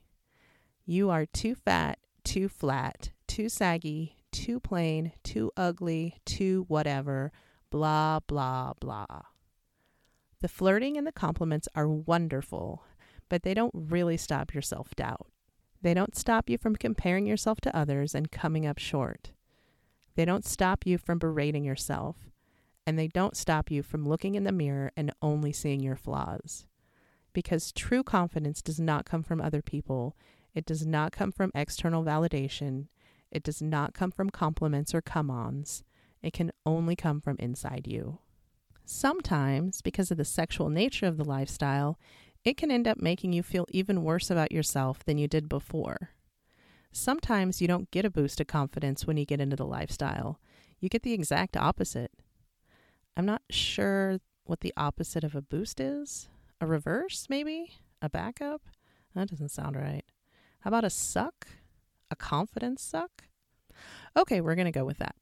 You 0.84 1.10
are 1.10 1.26
too 1.26 1.54
fat, 1.54 1.98
too 2.24 2.48
flat, 2.48 3.10
too 3.26 3.48
saggy, 3.48 4.16
too 4.30 4.60
plain, 4.60 5.12
too 5.24 5.50
ugly, 5.56 6.20
too 6.24 6.64
whatever, 6.68 7.32
blah, 7.70 8.20
blah, 8.20 8.74
blah. 8.80 9.22
The 10.40 10.48
flirting 10.48 10.96
and 10.96 11.06
the 11.06 11.12
compliments 11.12 11.68
are 11.74 11.88
wonderful, 11.88 12.84
but 13.28 13.42
they 13.42 13.54
don't 13.54 13.72
really 13.74 14.16
stop 14.16 14.54
your 14.54 14.62
self 14.62 14.94
doubt. 14.94 15.26
They 15.82 15.94
don't 15.94 16.16
stop 16.16 16.48
you 16.48 16.58
from 16.58 16.76
comparing 16.76 17.26
yourself 17.26 17.60
to 17.62 17.76
others 17.76 18.14
and 18.14 18.30
coming 18.30 18.66
up 18.66 18.78
short. 18.78 19.32
They 20.14 20.24
don't 20.24 20.44
stop 20.44 20.86
you 20.86 20.98
from 20.98 21.18
berating 21.18 21.64
yourself, 21.64 22.16
and 22.86 22.98
they 22.98 23.08
don't 23.08 23.36
stop 23.36 23.70
you 23.70 23.82
from 23.82 24.08
looking 24.08 24.34
in 24.34 24.44
the 24.44 24.52
mirror 24.52 24.92
and 24.96 25.12
only 25.20 25.52
seeing 25.52 25.80
your 25.80 25.96
flaws. 25.96 26.66
Because 27.32 27.72
true 27.72 28.02
confidence 28.02 28.62
does 28.62 28.80
not 28.80 29.04
come 29.04 29.22
from 29.22 29.40
other 29.40 29.60
people, 29.60 30.16
it 30.54 30.64
does 30.64 30.86
not 30.86 31.12
come 31.12 31.30
from 31.32 31.50
external 31.54 32.02
validation. 32.02 32.86
It 33.30 33.42
does 33.42 33.60
not 33.60 33.92
come 33.92 34.10
from 34.10 34.30
compliments 34.30 34.94
or 34.94 35.02
come 35.02 35.30
ons. 35.30 35.84
It 36.22 36.32
can 36.32 36.50
only 36.64 36.96
come 36.96 37.20
from 37.20 37.36
inside 37.38 37.86
you. 37.86 38.20
Sometimes, 38.86 39.82
because 39.82 40.10
of 40.10 40.16
the 40.16 40.24
sexual 40.24 40.70
nature 40.70 41.06
of 41.06 41.18
the 41.18 41.24
lifestyle, 41.24 41.98
it 42.46 42.56
can 42.56 42.70
end 42.70 42.86
up 42.86 43.02
making 43.02 43.32
you 43.32 43.42
feel 43.42 43.66
even 43.70 44.04
worse 44.04 44.30
about 44.30 44.52
yourself 44.52 45.04
than 45.04 45.18
you 45.18 45.26
did 45.26 45.48
before. 45.48 46.10
Sometimes 46.92 47.60
you 47.60 47.66
don't 47.66 47.90
get 47.90 48.04
a 48.04 48.10
boost 48.10 48.40
of 48.40 48.46
confidence 48.46 49.04
when 49.04 49.16
you 49.16 49.26
get 49.26 49.40
into 49.40 49.56
the 49.56 49.66
lifestyle. 49.66 50.38
You 50.78 50.88
get 50.88 51.02
the 51.02 51.12
exact 51.12 51.56
opposite. 51.56 52.12
I'm 53.16 53.26
not 53.26 53.42
sure 53.50 54.20
what 54.44 54.60
the 54.60 54.72
opposite 54.76 55.24
of 55.24 55.34
a 55.34 55.42
boost 55.42 55.80
is. 55.80 56.28
A 56.60 56.66
reverse, 56.68 57.26
maybe? 57.28 57.72
A 58.00 58.08
backup? 58.08 58.62
That 59.16 59.28
doesn't 59.28 59.50
sound 59.50 59.74
right. 59.74 60.04
How 60.60 60.68
about 60.68 60.84
a 60.84 60.90
suck? 60.90 61.48
A 62.12 62.16
confidence 62.16 62.80
suck? 62.80 63.24
Okay, 64.16 64.40
we're 64.40 64.54
going 64.54 64.66
to 64.66 64.70
go 64.70 64.84
with 64.84 64.98
that. 64.98 65.16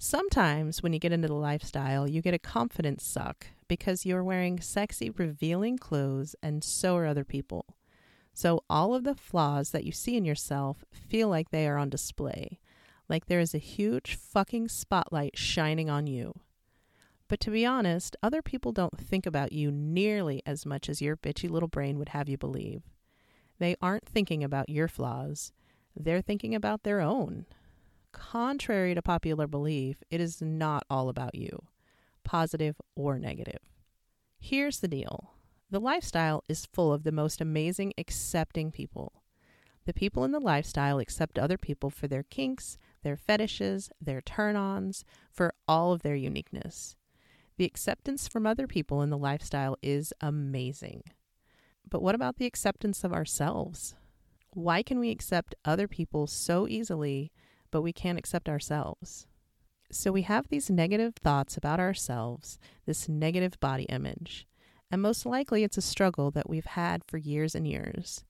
Sometimes 0.00 0.80
when 0.80 0.92
you 0.92 1.00
get 1.00 1.12
into 1.12 1.26
the 1.26 1.34
lifestyle, 1.34 2.08
you 2.08 2.22
get 2.22 2.32
a 2.32 2.38
confidence 2.38 3.04
suck 3.04 3.48
because 3.66 4.06
you're 4.06 4.22
wearing 4.22 4.60
sexy, 4.60 5.10
revealing 5.10 5.76
clothes, 5.76 6.36
and 6.40 6.62
so 6.62 6.96
are 6.96 7.04
other 7.04 7.24
people. 7.24 7.66
So 8.32 8.62
all 8.70 8.94
of 8.94 9.02
the 9.02 9.16
flaws 9.16 9.70
that 9.70 9.82
you 9.82 9.90
see 9.90 10.16
in 10.16 10.24
yourself 10.24 10.84
feel 10.92 11.28
like 11.28 11.50
they 11.50 11.66
are 11.66 11.76
on 11.76 11.90
display, 11.90 12.60
like 13.08 13.26
there 13.26 13.40
is 13.40 13.54
a 13.54 13.58
huge 13.58 14.14
fucking 14.14 14.68
spotlight 14.68 15.36
shining 15.36 15.90
on 15.90 16.06
you. 16.06 16.32
But 17.26 17.40
to 17.40 17.50
be 17.50 17.66
honest, 17.66 18.14
other 18.22 18.40
people 18.40 18.70
don't 18.70 18.96
think 18.96 19.26
about 19.26 19.50
you 19.50 19.72
nearly 19.72 20.42
as 20.46 20.64
much 20.64 20.88
as 20.88 21.02
your 21.02 21.16
bitchy 21.16 21.50
little 21.50 21.68
brain 21.68 21.98
would 21.98 22.10
have 22.10 22.28
you 22.28 22.38
believe. 22.38 22.82
They 23.58 23.74
aren't 23.82 24.06
thinking 24.06 24.44
about 24.44 24.68
your 24.68 24.86
flaws, 24.86 25.52
they're 25.96 26.22
thinking 26.22 26.54
about 26.54 26.84
their 26.84 27.00
own. 27.00 27.46
Contrary 28.18 28.96
to 28.96 29.00
popular 29.00 29.46
belief, 29.46 30.02
it 30.10 30.20
is 30.20 30.42
not 30.42 30.82
all 30.90 31.08
about 31.08 31.36
you, 31.36 31.62
positive 32.24 32.74
or 32.96 33.16
negative. 33.16 33.60
Here's 34.40 34.80
the 34.80 34.88
deal 34.88 35.34
the 35.70 35.80
lifestyle 35.80 36.42
is 36.48 36.66
full 36.66 36.92
of 36.92 37.04
the 37.04 37.12
most 37.12 37.40
amazing, 37.40 37.92
accepting 37.96 38.72
people. 38.72 39.22
The 39.86 39.94
people 39.94 40.24
in 40.24 40.32
the 40.32 40.40
lifestyle 40.40 40.98
accept 40.98 41.38
other 41.38 41.56
people 41.56 41.90
for 41.90 42.08
their 42.08 42.24
kinks, 42.24 42.76
their 43.02 43.16
fetishes, 43.16 43.88
their 44.00 44.20
turn 44.20 44.56
ons, 44.56 45.04
for 45.30 45.54
all 45.68 45.92
of 45.92 46.02
their 46.02 46.16
uniqueness. 46.16 46.96
The 47.56 47.64
acceptance 47.64 48.26
from 48.26 48.46
other 48.46 48.66
people 48.66 49.00
in 49.00 49.10
the 49.10 49.16
lifestyle 49.16 49.76
is 49.80 50.12
amazing. 50.20 51.04
But 51.88 52.02
what 52.02 52.16
about 52.16 52.36
the 52.36 52.46
acceptance 52.46 53.04
of 53.04 53.12
ourselves? 53.12 53.94
Why 54.54 54.82
can 54.82 54.98
we 54.98 55.10
accept 55.10 55.54
other 55.64 55.86
people 55.86 56.26
so 56.26 56.66
easily, 56.66 57.30
but 57.70 57.82
we 57.82 57.92
can't 57.92 58.18
accept 58.18 58.48
ourselves? 58.48 59.26
So 59.90 60.12
we 60.12 60.22
have 60.22 60.48
these 60.48 60.70
negative 60.70 61.14
thoughts 61.16 61.56
about 61.56 61.80
ourselves, 61.80 62.58
this 62.86 63.08
negative 63.08 63.58
body 63.60 63.84
image, 63.84 64.46
and 64.90 65.00
most 65.00 65.24
likely 65.24 65.64
it's 65.64 65.78
a 65.78 65.82
struggle 65.82 66.30
that 66.32 66.48
we've 66.48 66.66
had 66.66 67.04
for 67.04 67.16
years 67.16 67.54
and 67.54 67.66
years. 67.66 68.24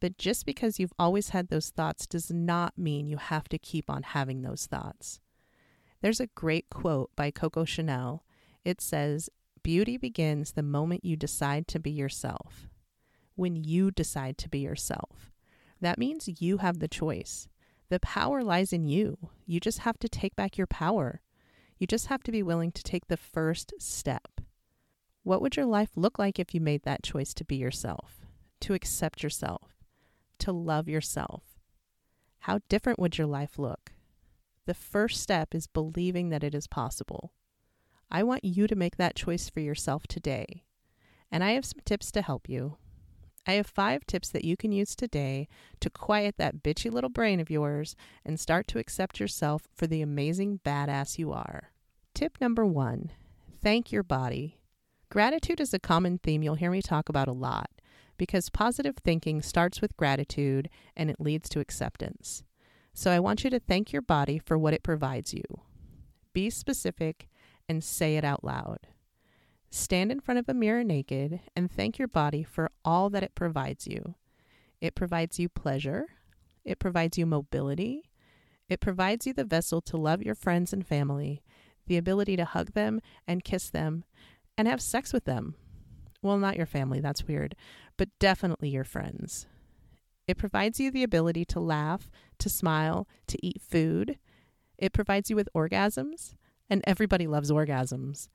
But 0.00 0.18
just 0.18 0.46
because 0.46 0.78
you've 0.78 0.94
always 0.98 1.30
had 1.30 1.48
those 1.48 1.70
thoughts 1.70 2.06
does 2.06 2.30
not 2.30 2.78
mean 2.78 3.06
you 3.06 3.18
have 3.18 3.48
to 3.50 3.58
keep 3.58 3.90
on 3.90 4.02
having 4.02 4.42
those 4.42 4.66
thoughts. 4.66 5.20
There's 6.00 6.20
a 6.20 6.28
great 6.28 6.70
quote 6.70 7.10
by 7.16 7.30
Coco 7.30 7.64
Chanel 7.64 8.24
it 8.64 8.80
says, 8.80 9.30
Beauty 9.62 9.96
begins 9.96 10.52
the 10.52 10.62
moment 10.62 11.04
you 11.04 11.16
decide 11.16 11.66
to 11.68 11.78
be 11.78 11.90
yourself. 11.90 12.68
When 13.34 13.56
you 13.56 13.90
decide 13.90 14.38
to 14.38 14.48
be 14.48 14.60
yourself. 14.60 15.30
That 15.80 15.98
means 15.98 16.42
you 16.42 16.58
have 16.58 16.78
the 16.78 16.88
choice. 16.88 17.48
The 17.90 18.00
power 18.00 18.42
lies 18.42 18.72
in 18.72 18.86
you. 18.86 19.18
You 19.46 19.58
just 19.58 19.80
have 19.80 19.98
to 19.98 20.08
take 20.08 20.36
back 20.36 20.56
your 20.56 20.68
power. 20.68 21.20
You 21.76 21.88
just 21.88 22.06
have 22.06 22.22
to 22.22 22.32
be 22.32 22.42
willing 22.42 22.70
to 22.72 22.84
take 22.84 23.08
the 23.08 23.16
first 23.16 23.74
step. 23.78 24.40
What 25.24 25.42
would 25.42 25.56
your 25.56 25.66
life 25.66 25.90
look 25.96 26.18
like 26.18 26.38
if 26.38 26.54
you 26.54 26.60
made 26.60 26.84
that 26.84 27.02
choice 27.02 27.34
to 27.34 27.44
be 27.44 27.56
yourself, 27.56 28.20
to 28.60 28.74
accept 28.74 29.24
yourself, 29.24 29.74
to 30.38 30.52
love 30.52 30.88
yourself? 30.88 31.42
How 32.40 32.60
different 32.68 33.00
would 33.00 33.18
your 33.18 33.26
life 33.26 33.58
look? 33.58 33.92
The 34.66 34.74
first 34.74 35.20
step 35.20 35.52
is 35.52 35.66
believing 35.66 36.28
that 36.30 36.44
it 36.44 36.54
is 36.54 36.68
possible. 36.68 37.32
I 38.08 38.22
want 38.22 38.44
you 38.44 38.68
to 38.68 38.76
make 38.76 38.96
that 38.96 39.16
choice 39.16 39.50
for 39.50 39.60
yourself 39.60 40.06
today. 40.06 40.62
And 41.30 41.42
I 41.42 41.52
have 41.52 41.64
some 41.64 41.80
tips 41.84 42.12
to 42.12 42.22
help 42.22 42.48
you. 42.48 42.76
I 43.50 43.54
have 43.54 43.66
five 43.66 44.06
tips 44.06 44.28
that 44.28 44.44
you 44.44 44.56
can 44.56 44.70
use 44.70 44.94
today 44.94 45.48
to 45.80 45.90
quiet 45.90 46.36
that 46.38 46.62
bitchy 46.62 46.88
little 46.88 47.10
brain 47.10 47.40
of 47.40 47.50
yours 47.50 47.96
and 48.24 48.38
start 48.38 48.68
to 48.68 48.78
accept 48.78 49.18
yourself 49.18 49.66
for 49.74 49.88
the 49.88 50.02
amazing 50.02 50.60
badass 50.64 51.18
you 51.18 51.32
are. 51.32 51.72
Tip 52.14 52.40
number 52.40 52.64
one 52.64 53.10
thank 53.60 53.90
your 53.90 54.04
body. 54.04 54.60
Gratitude 55.08 55.58
is 55.58 55.74
a 55.74 55.80
common 55.80 56.18
theme 56.18 56.44
you'll 56.44 56.54
hear 56.54 56.70
me 56.70 56.80
talk 56.80 57.08
about 57.08 57.26
a 57.26 57.32
lot 57.32 57.70
because 58.16 58.50
positive 58.50 58.94
thinking 58.98 59.42
starts 59.42 59.80
with 59.80 59.96
gratitude 59.96 60.70
and 60.96 61.10
it 61.10 61.20
leads 61.20 61.48
to 61.48 61.58
acceptance. 61.58 62.44
So 62.94 63.10
I 63.10 63.18
want 63.18 63.42
you 63.42 63.50
to 63.50 63.58
thank 63.58 63.92
your 63.92 64.02
body 64.02 64.38
for 64.38 64.56
what 64.56 64.74
it 64.74 64.84
provides 64.84 65.34
you. 65.34 65.42
Be 66.32 66.50
specific 66.50 67.28
and 67.68 67.82
say 67.82 68.16
it 68.16 68.24
out 68.24 68.44
loud. 68.44 68.86
Stand 69.70 70.10
in 70.10 70.20
front 70.20 70.38
of 70.38 70.48
a 70.48 70.54
mirror 70.54 70.82
naked 70.82 71.40
and 71.54 71.70
thank 71.70 71.98
your 71.98 72.08
body 72.08 72.42
for 72.42 72.70
all 72.84 73.08
that 73.10 73.22
it 73.22 73.34
provides 73.34 73.86
you. 73.86 74.14
It 74.80 74.94
provides 74.94 75.38
you 75.38 75.48
pleasure, 75.48 76.06
it 76.64 76.78
provides 76.78 77.16
you 77.16 77.26
mobility, 77.26 78.10
it 78.68 78.80
provides 78.80 79.26
you 79.26 79.32
the 79.32 79.44
vessel 79.44 79.80
to 79.82 79.96
love 79.96 80.22
your 80.22 80.34
friends 80.34 80.72
and 80.72 80.86
family, 80.86 81.42
the 81.86 81.96
ability 81.96 82.36
to 82.36 82.44
hug 82.44 82.72
them 82.72 83.00
and 83.26 83.44
kiss 83.44 83.70
them, 83.70 84.04
and 84.58 84.66
have 84.66 84.80
sex 84.80 85.12
with 85.12 85.24
them. 85.24 85.54
Well, 86.22 86.38
not 86.38 86.56
your 86.56 86.66
family, 86.66 87.00
that's 87.00 87.26
weird, 87.26 87.54
but 87.96 88.08
definitely 88.18 88.70
your 88.70 88.84
friends. 88.84 89.46
It 90.26 90.36
provides 90.36 90.78
you 90.78 90.90
the 90.90 91.02
ability 91.02 91.44
to 91.46 91.60
laugh, 91.60 92.10
to 92.38 92.48
smile, 92.48 93.08
to 93.26 93.38
eat 93.44 93.60
food. 93.60 94.18
It 94.78 94.92
provides 94.92 95.30
you 95.30 95.36
with 95.36 95.48
orgasms, 95.54 96.34
and 96.68 96.82
everybody 96.86 97.26
loves 97.26 97.50
orgasms. 97.50 98.28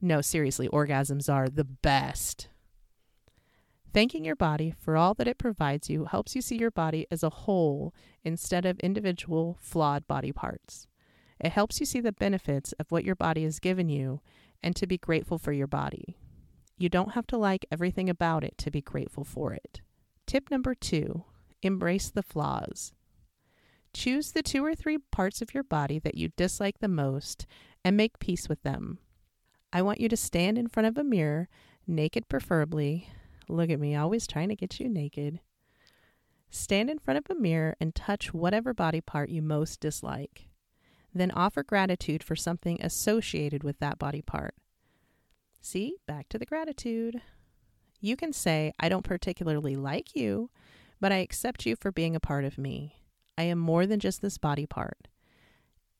No, 0.00 0.20
seriously, 0.20 0.68
orgasms 0.68 1.32
are 1.32 1.48
the 1.48 1.64
best. 1.64 2.48
Thanking 3.92 4.24
your 4.24 4.36
body 4.36 4.74
for 4.78 4.96
all 4.96 5.14
that 5.14 5.26
it 5.26 5.38
provides 5.38 5.88
you 5.88 6.04
helps 6.04 6.36
you 6.36 6.42
see 6.42 6.56
your 6.56 6.70
body 6.70 7.06
as 7.10 7.22
a 7.22 7.30
whole 7.30 7.94
instead 8.22 8.66
of 8.66 8.78
individual, 8.80 9.56
flawed 9.60 10.06
body 10.06 10.30
parts. 10.30 10.86
It 11.40 11.52
helps 11.52 11.80
you 11.80 11.86
see 11.86 12.00
the 12.00 12.12
benefits 12.12 12.72
of 12.72 12.90
what 12.90 13.04
your 13.04 13.14
body 13.14 13.44
has 13.44 13.58
given 13.58 13.88
you 13.88 14.20
and 14.62 14.76
to 14.76 14.86
be 14.86 14.98
grateful 14.98 15.38
for 15.38 15.52
your 15.52 15.66
body. 15.66 16.16
You 16.76 16.88
don't 16.88 17.12
have 17.12 17.26
to 17.28 17.38
like 17.38 17.66
everything 17.72 18.08
about 18.10 18.44
it 18.44 18.56
to 18.58 18.70
be 18.70 18.82
grateful 18.82 19.24
for 19.24 19.52
it. 19.52 19.80
Tip 20.26 20.50
number 20.50 20.74
two 20.74 21.24
embrace 21.62 22.10
the 22.10 22.22
flaws. 22.22 22.92
Choose 23.92 24.32
the 24.32 24.42
two 24.42 24.64
or 24.64 24.74
three 24.74 24.98
parts 25.10 25.42
of 25.42 25.54
your 25.54 25.64
body 25.64 25.98
that 25.98 26.14
you 26.14 26.28
dislike 26.36 26.78
the 26.78 26.88
most 26.88 27.46
and 27.84 27.96
make 27.96 28.20
peace 28.20 28.48
with 28.48 28.62
them. 28.62 28.98
I 29.72 29.82
want 29.82 30.00
you 30.00 30.08
to 30.08 30.16
stand 30.16 30.56
in 30.56 30.68
front 30.68 30.86
of 30.86 30.96
a 30.96 31.04
mirror, 31.04 31.48
naked 31.86 32.28
preferably. 32.28 33.10
Look 33.48 33.70
at 33.70 33.80
me, 33.80 33.94
always 33.94 34.26
trying 34.26 34.48
to 34.48 34.56
get 34.56 34.80
you 34.80 34.88
naked. 34.88 35.40
Stand 36.50 36.88
in 36.88 36.98
front 36.98 37.18
of 37.18 37.24
a 37.30 37.38
mirror 37.38 37.76
and 37.78 37.94
touch 37.94 38.32
whatever 38.32 38.72
body 38.72 39.00
part 39.00 39.28
you 39.28 39.42
most 39.42 39.80
dislike. 39.80 40.48
Then 41.14 41.30
offer 41.30 41.62
gratitude 41.62 42.22
for 42.22 42.36
something 42.36 42.80
associated 42.80 43.62
with 43.62 43.78
that 43.80 43.98
body 43.98 44.22
part. 44.22 44.54
See, 45.60 45.96
back 46.06 46.28
to 46.30 46.38
the 46.38 46.46
gratitude. 46.46 47.20
You 48.00 48.16
can 48.16 48.32
say, 48.32 48.72
I 48.78 48.88
don't 48.88 49.04
particularly 49.04 49.76
like 49.76 50.14
you, 50.14 50.50
but 51.00 51.12
I 51.12 51.16
accept 51.16 51.66
you 51.66 51.76
for 51.76 51.92
being 51.92 52.16
a 52.16 52.20
part 52.20 52.44
of 52.44 52.56
me. 52.56 53.02
I 53.36 53.42
am 53.42 53.58
more 53.58 53.86
than 53.86 54.00
just 54.00 54.22
this 54.22 54.38
body 54.38 54.66
part. 54.66 55.08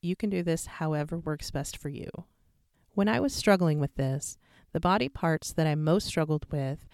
You 0.01 0.17
can 0.17 0.31
do 0.31 0.43
this 0.43 0.67
however 0.67 1.19
works 1.19 1.51
best 1.51 1.77
for 1.77 1.89
you. 1.89 2.09
When 2.99 3.07
I 3.07 3.21
was 3.21 3.33
struggling 3.33 3.79
with 3.79 3.95
this, 3.95 4.39
the 4.73 4.81
body 4.81 5.09
parts 5.09 5.53
that 5.53 5.69
I 5.69 5.77
most 5.77 6.09
struggled 6.09 6.51
with 6.51 6.89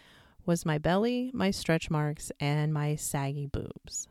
was 0.45 0.67
my 0.67 0.77
belly, 0.77 1.31
my 1.33 1.51
stretch 1.51 1.89
marks, 1.89 2.31
and 2.39 2.75
my 2.75 2.95
saggy 2.95 3.47
boobs. 3.47 4.07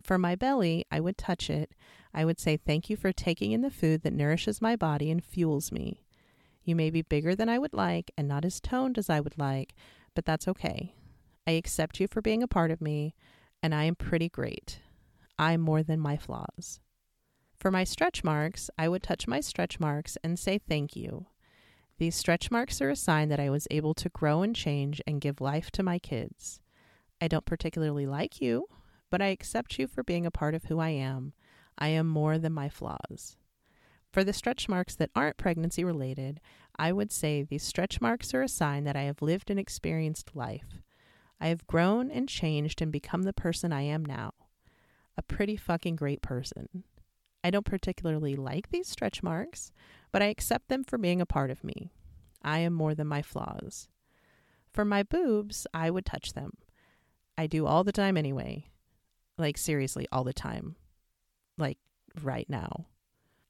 For 0.00 0.16
my 0.16 0.36
belly, 0.36 0.84
I 0.92 1.00
would 1.00 1.18
touch 1.18 1.50
it. 1.50 1.72
I 2.14 2.24
would 2.24 2.38
say, 2.38 2.56
Thank 2.56 2.88
you 2.88 2.96
for 2.96 3.10
taking 3.10 3.50
in 3.50 3.62
the 3.62 3.70
food 3.72 4.02
that 4.02 4.12
nourishes 4.12 4.62
my 4.62 4.76
body 4.76 5.10
and 5.10 5.24
fuels 5.24 5.72
me. 5.72 6.04
You 6.62 6.76
may 6.76 6.88
be 6.88 7.02
bigger 7.02 7.34
than 7.34 7.48
I 7.48 7.58
would 7.58 7.74
like 7.74 8.12
and 8.16 8.28
not 8.28 8.44
as 8.44 8.60
toned 8.60 8.96
as 8.96 9.10
I 9.10 9.18
would 9.18 9.36
like, 9.36 9.74
but 10.14 10.24
that's 10.24 10.46
okay. 10.46 10.94
I 11.48 11.50
accept 11.50 11.98
you 11.98 12.06
for 12.06 12.22
being 12.22 12.44
a 12.44 12.46
part 12.46 12.70
of 12.70 12.80
me, 12.80 13.16
and 13.60 13.74
I 13.74 13.82
am 13.86 13.96
pretty 13.96 14.28
great. 14.28 14.78
I'm 15.36 15.62
more 15.62 15.82
than 15.82 15.98
my 15.98 16.16
flaws. 16.16 16.78
For 17.64 17.70
my 17.70 17.84
stretch 17.84 18.22
marks, 18.22 18.68
I 18.76 18.90
would 18.90 19.02
touch 19.02 19.26
my 19.26 19.40
stretch 19.40 19.80
marks 19.80 20.18
and 20.22 20.38
say 20.38 20.58
thank 20.58 20.94
you. 20.94 21.28
These 21.96 22.14
stretch 22.14 22.50
marks 22.50 22.82
are 22.82 22.90
a 22.90 22.94
sign 22.94 23.30
that 23.30 23.40
I 23.40 23.48
was 23.48 23.66
able 23.70 23.94
to 23.94 24.10
grow 24.10 24.42
and 24.42 24.54
change 24.54 25.00
and 25.06 25.18
give 25.18 25.40
life 25.40 25.70
to 25.70 25.82
my 25.82 25.98
kids. 25.98 26.60
I 27.22 27.28
don't 27.28 27.46
particularly 27.46 28.04
like 28.04 28.38
you, 28.38 28.66
but 29.08 29.22
I 29.22 29.28
accept 29.28 29.78
you 29.78 29.86
for 29.86 30.02
being 30.02 30.26
a 30.26 30.30
part 30.30 30.54
of 30.54 30.64
who 30.64 30.78
I 30.78 30.90
am. 30.90 31.32
I 31.78 31.88
am 31.88 32.06
more 32.06 32.36
than 32.36 32.52
my 32.52 32.68
flaws. 32.68 33.38
For 34.12 34.22
the 34.22 34.34
stretch 34.34 34.68
marks 34.68 34.94
that 34.96 35.08
aren't 35.16 35.38
pregnancy 35.38 35.84
related, 35.84 36.42
I 36.78 36.92
would 36.92 37.10
say 37.10 37.42
these 37.42 37.62
stretch 37.62 37.98
marks 37.98 38.34
are 38.34 38.42
a 38.42 38.46
sign 38.46 38.84
that 38.84 38.94
I 38.94 39.04
have 39.04 39.22
lived 39.22 39.50
and 39.50 39.58
experienced 39.58 40.36
life. 40.36 40.82
I 41.40 41.48
have 41.48 41.66
grown 41.66 42.10
and 42.10 42.28
changed 42.28 42.82
and 42.82 42.92
become 42.92 43.22
the 43.22 43.32
person 43.32 43.72
I 43.72 43.84
am 43.84 44.04
now. 44.04 44.34
A 45.16 45.22
pretty 45.22 45.56
fucking 45.56 45.96
great 45.96 46.20
person. 46.20 46.84
I 47.44 47.50
don't 47.50 47.66
particularly 47.66 48.34
like 48.36 48.70
these 48.70 48.88
stretch 48.88 49.22
marks, 49.22 49.70
but 50.10 50.22
I 50.22 50.26
accept 50.26 50.68
them 50.68 50.82
for 50.82 50.96
being 50.96 51.20
a 51.20 51.26
part 51.26 51.50
of 51.50 51.62
me. 51.62 51.92
I 52.42 52.60
am 52.60 52.72
more 52.72 52.94
than 52.94 53.06
my 53.06 53.20
flaws. 53.20 53.88
For 54.72 54.84
my 54.84 55.02
boobs, 55.02 55.66
I 55.74 55.90
would 55.90 56.06
touch 56.06 56.32
them. 56.32 56.54
I 57.36 57.46
do 57.46 57.66
all 57.66 57.84
the 57.84 57.92
time 57.92 58.16
anyway. 58.16 58.70
Like, 59.36 59.58
seriously, 59.58 60.08
all 60.10 60.24
the 60.24 60.32
time. 60.32 60.76
Like, 61.58 61.78
right 62.22 62.48
now. 62.48 62.86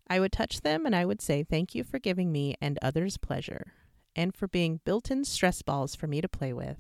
I 0.08 0.18
would 0.18 0.32
touch 0.32 0.62
them 0.62 0.86
and 0.86 0.94
I 0.94 1.04
would 1.04 1.22
say, 1.22 1.44
Thank 1.44 1.74
you 1.74 1.84
for 1.84 1.98
giving 1.98 2.32
me 2.32 2.56
and 2.60 2.78
others 2.82 3.16
pleasure, 3.16 3.72
and 4.16 4.34
for 4.34 4.48
being 4.48 4.80
built 4.84 5.10
in 5.10 5.24
stress 5.24 5.62
balls 5.62 5.94
for 5.94 6.06
me 6.08 6.20
to 6.20 6.28
play 6.28 6.52
with. 6.52 6.78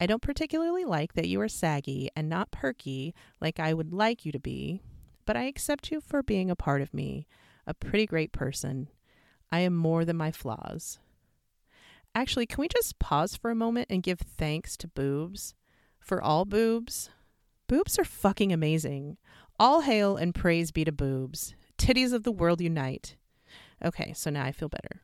I 0.00 0.06
don't 0.06 0.22
particularly 0.22 0.84
like 0.84 1.12
that 1.14 1.28
you 1.28 1.40
are 1.40 1.48
saggy 1.48 2.10
and 2.16 2.28
not 2.28 2.50
perky 2.50 3.14
like 3.40 3.60
I 3.60 3.74
would 3.74 3.92
like 3.92 4.24
you 4.24 4.32
to 4.32 4.40
be, 4.40 4.82
but 5.30 5.36
I 5.36 5.44
accept 5.44 5.92
you 5.92 6.00
for 6.00 6.24
being 6.24 6.50
a 6.50 6.56
part 6.56 6.82
of 6.82 6.92
me, 6.92 7.28
a 7.64 7.72
pretty 7.72 8.04
great 8.04 8.32
person. 8.32 8.88
I 9.52 9.60
am 9.60 9.76
more 9.76 10.04
than 10.04 10.16
my 10.16 10.32
flaws. 10.32 10.98
Actually, 12.16 12.46
can 12.46 12.60
we 12.60 12.66
just 12.66 12.98
pause 12.98 13.36
for 13.36 13.48
a 13.48 13.54
moment 13.54 13.86
and 13.88 14.02
give 14.02 14.18
thanks 14.18 14.76
to 14.78 14.88
boobs? 14.88 15.54
For 16.00 16.20
all 16.20 16.44
boobs? 16.44 17.10
Boobs 17.68 17.96
are 17.96 18.04
fucking 18.04 18.52
amazing. 18.52 19.18
All 19.56 19.82
hail 19.82 20.16
and 20.16 20.34
praise 20.34 20.72
be 20.72 20.84
to 20.84 20.90
boobs. 20.90 21.54
Titties 21.78 22.12
of 22.12 22.24
the 22.24 22.32
world 22.32 22.60
unite. 22.60 23.14
Okay, 23.84 24.12
so 24.12 24.30
now 24.30 24.42
I 24.42 24.50
feel 24.50 24.68
better. 24.68 25.00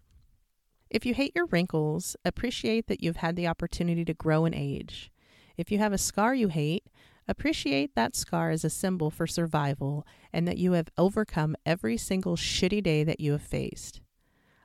If 0.91 1.07
you 1.07 1.15
hate 1.15 1.37
your 1.37 1.47
wrinkles, 1.47 2.17
appreciate 2.25 2.89
that 2.89 3.01
you've 3.01 3.19
had 3.19 3.37
the 3.37 3.47
opportunity 3.47 4.05
to 4.05 4.13
grow 4.13 4.45
and 4.45 4.57
age. 4.57 5.13
If 5.57 5.71
you 5.71 5.79
have 5.79 5.93
a 5.93 5.99
scar 5.99 6.35
you 6.35 6.49
hate, 6.49 6.83
appreciate 7.29 7.95
that 7.95 8.15
scar 8.15 8.51
as 8.51 8.65
a 8.65 8.71
symbol 8.71 9.11
for 9.11 9.27
survival 9.27 10.07
and 10.33 10.47
that 10.47 10.59
you 10.59 10.73
have 10.73 10.89
overcome 10.97 11.57
every 11.65 11.97
single 11.97 12.37
shitty 12.37 12.83
day 12.83 13.05
that 13.05 13.21
you 13.21 13.33
have 13.33 13.43
faced. 13.43 14.01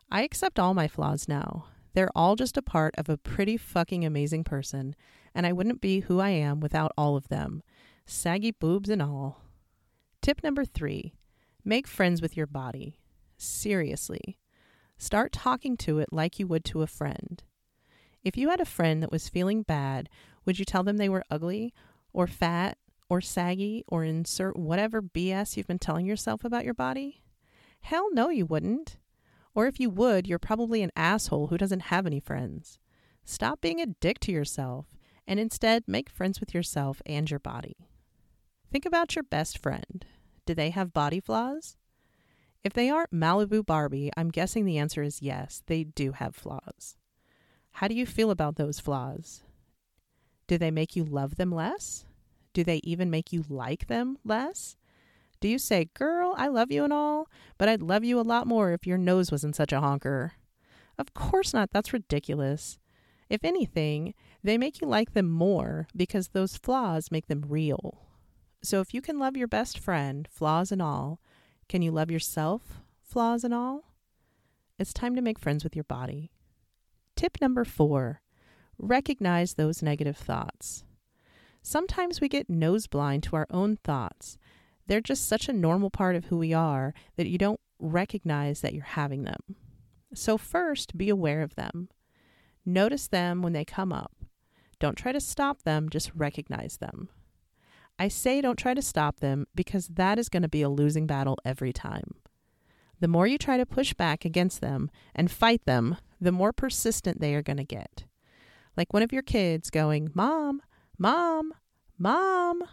I 0.10 0.24
accept 0.24 0.60
all 0.60 0.74
my 0.74 0.88
flaws 0.88 1.28
now. 1.28 1.68
They're 1.94 2.12
all 2.16 2.36
just 2.36 2.58
a 2.58 2.62
part 2.62 2.94
of 2.98 3.10
a 3.10 3.18
pretty 3.18 3.58
fucking 3.58 4.06
amazing 4.06 4.44
person, 4.44 4.96
and 5.34 5.46
I 5.46 5.54
wouldn't 5.54 5.82
be 5.82 6.02
who 6.02 6.20
I 6.20 6.30
am 6.30 6.60
without 6.60 6.92
all 6.98 7.16
of 7.16 7.28
them, 7.28 7.64
saggy 8.06 8.52
boobs 8.52 8.90
and 8.90 9.02
all. 9.02 9.42
Tip 10.22 10.44
number 10.44 10.66
three 10.66 11.14
make 11.64 11.88
friends 11.88 12.22
with 12.22 12.36
your 12.36 12.48
body. 12.48 12.98
Seriously. 13.38 14.38
Start 14.98 15.32
talking 15.32 15.78
to 15.78 16.00
it 16.00 16.10
like 16.12 16.40
you 16.40 16.48
would 16.48 16.64
to 16.66 16.82
a 16.82 16.88
friend. 16.88 17.44
If 18.24 18.38
you 18.38 18.50
had 18.50 18.62
a 18.62 18.66
friend 18.66 19.02
that 19.02 19.12
was 19.12 19.30
feeling 19.30 19.64
bad, 19.64 20.10
would 20.46 20.60
you 20.60 20.66
tell 20.66 20.84
them 20.84 20.98
they 20.98 21.10
were 21.10 21.24
ugly 21.30 21.74
or 22.14 22.28
fat 22.28 22.78
or 23.10 23.22
saggy 23.22 23.84
or 23.88 24.04
insert 24.04 24.58
whatever 24.58 25.02
BS 25.02 25.58
you've 25.58 25.68
been 25.68 25.80
telling 25.80 26.06
yourself 26.06 26.44
about 26.44 26.66
your 26.66 26.74
body? 26.74 27.24
Hell 27.82 28.10
no, 28.14 28.30
you 28.30 28.46
wouldn't. 28.46 28.98
Or 29.54 29.68
if 29.68 29.80
you 29.80 29.90
would, 29.90 30.28
you're 30.28 30.40
probably 30.40 30.82
an 30.82 30.92
asshole 30.96 31.48
who 31.48 31.58
doesn't 31.58 31.84
have 31.84 32.06
any 32.06 32.20
friends. 32.20 32.80
Stop 33.26 33.62
being 33.62 33.82
a 33.82 33.86
dick 33.86 34.20
to 34.22 34.32
yourself 34.32 34.88
and 35.28 35.40
instead 35.40 35.84
make 35.88 36.10
friends 36.10 36.40
with 36.40 36.54
yourself 36.54 37.02
and 37.06 37.30
your 37.30 37.40
body. 37.40 37.76
Think 38.72 38.86
about 38.86 39.16
your 39.16 39.24
best 39.24 39.58
friend. 39.58 40.06
Do 40.46 40.56
they 40.56 40.70
have 40.70 40.94
body 40.94 41.20
flaws? 41.20 41.76
If 42.64 42.74
they 42.74 42.90
aren't 42.90 43.12
Malibu 43.12 43.66
Barbie, 43.66 44.12
I'm 44.16 44.30
guessing 44.30 44.66
the 44.66 44.78
answer 44.78 45.02
is 45.02 45.22
yes, 45.22 45.64
they 45.66 45.84
do 45.84 46.14
have 46.14 46.36
flaws. 46.36 46.96
How 47.72 47.88
do 47.88 47.96
you 47.96 48.06
feel 48.06 48.32
about 48.32 48.56
those 48.56 48.80
flaws? 48.80 49.44
Do 50.52 50.58
they 50.58 50.70
make 50.70 50.98
you 50.98 51.06
love 51.06 51.38
them 51.38 51.50
less? 51.50 52.04
Do 52.52 52.66
they 52.66 52.82
even 52.84 53.10
make 53.10 53.32
you 53.32 53.46
like 53.48 53.88
them 53.88 54.18
less? 54.26 54.76
Do 55.40 55.48
you 55.48 55.58
say, 55.58 55.86
Girl, 55.94 56.34
I 56.36 56.50
love 56.50 56.74
you 56.74 56.84
and 56.84 56.92
all, 56.92 57.30
but 57.58 57.70
I'd 57.70 57.82
love 57.82 58.04
you 58.04 58.20
a 58.20 58.22
lot 58.22 58.48
more 58.48 58.74
if 58.74 58.86
your 58.86 58.98
nose 58.98 59.32
wasn't 59.32 59.56
such 59.56 59.72
a 59.72 59.80
honker? 59.80 60.34
Of 61.00 61.14
course 61.14 61.54
not. 61.54 61.72
That's 61.72 61.94
ridiculous. 61.94 62.80
If 63.30 63.46
anything, 63.46 64.14
they 64.44 64.58
make 64.58 64.82
you 64.82 64.88
like 64.88 65.14
them 65.14 65.30
more 65.32 65.88
because 65.96 66.28
those 66.28 66.58
flaws 66.58 67.12
make 67.12 67.28
them 67.28 67.46
real. 67.48 68.02
So 68.62 68.82
if 68.82 68.94
you 68.94 69.02
can 69.02 69.20
love 69.20 69.38
your 69.38 69.48
best 69.48 69.80
friend, 69.80 70.28
flaws 70.30 70.70
and 70.70 70.82
all, 70.82 71.22
can 71.70 71.82
you 71.82 71.92
love 71.92 72.12
yourself, 72.12 72.82
flaws 73.02 73.46
and 73.46 73.54
all? 73.54 73.94
It's 74.78 74.92
time 74.92 75.16
to 75.16 75.22
make 75.22 75.40
friends 75.40 75.64
with 75.64 75.78
your 75.78 75.86
body. 75.86 76.30
Tip 77.16 77.38
number 77.40 77.64
four 77.64 78.22
recognize 78.82 79.54
those 79.54 79.82
negative 79.82 80.18
thoughts. 80.18 80.84
Sometimes 81.62 82.20
we 82.20 82.28
get 82.28 82.50
nose 82.50 82.88
blind 82.88 83.24
to 83.24 83.36
our 83.36 83.48
own 83.52 83.78
thoughts. 83.78 84.38
They're 84.88 85.00
just 85.00 85.28
such 85.28 85.48
a 85.48 85.54
normal 85.54 85.90
part 85.90 86.16
of 86.16 86.26
who 86.26 86.38
we 86.38 86.54
are 86.54 86.94
that 87.16 87.28
you 87.28 87.38
don't 87.38 87.60
recognize 87.80 88.62
that 88.62 88.74
you're 88.74 88.84
having 88.84 89.24
them. 89.24 89.56
So, 90.14 90.38
first, 90.38 90.98
be 90.98 91.10
aware 91.10 91.42
of 91.42 91.56
them. 91.56 91.90
Notice 92.66 93.08
them 93.08 93.42
when 93.42 93.54
they 93.54 93.64
come 93.64 93.94
up. 93.94 94.12
Don't 94.80 94.98
try 94.98 95.12
to 95.12 95.22
stop 95.22 95.64
them, 95.64 95.90
just 95.90 96.12
recognize 96.16 96.78
them. 96.78 97.10
I 98.00 98.08
say 98.08 98.42
don't 98.42 98.58
try 98.58 98.74
to 98.74 98.82
stop 98.82 99.20
them 99.20 99.46
because 99.54 99.88
that 99.88 100.18
is 100.18 100.28
going 100.28 100.42
to 100.42 100.50
be 100.50 100.64
a 100.64 100.70
losing 100.70 101.06
battle 101.06 101.38
every 101.46 101.72
time. 101.72 102.16
The 103.00 103.08
more 103.08 103.28
you 103.28 103.38
try 103.38 103.58
to 103.58 103.66
push 103.66 103.94
back 103.94 104.26
against 104.26 104.62
them 104.62 104.90
and 105.16 105.30
fight 105.30 105.66
them, 105.66 105.98
the 106.20 106.32
more 106.32 106.52
persistent 106.52 107.20
they 107.20 107.36
are 107.36 107.44
going 107.44 107.58
to 107.58 107.64
get. 107.64 108.06
Like 108.76 108.94
one 108.94 109.04
of 109.04 109.12
your 109.12 109.22
kids 109.22 109.70
going, 109.70 110.12
Mom, 110.14 110.62
Mom, 110.98 111.54
Mom. 111.98 112.64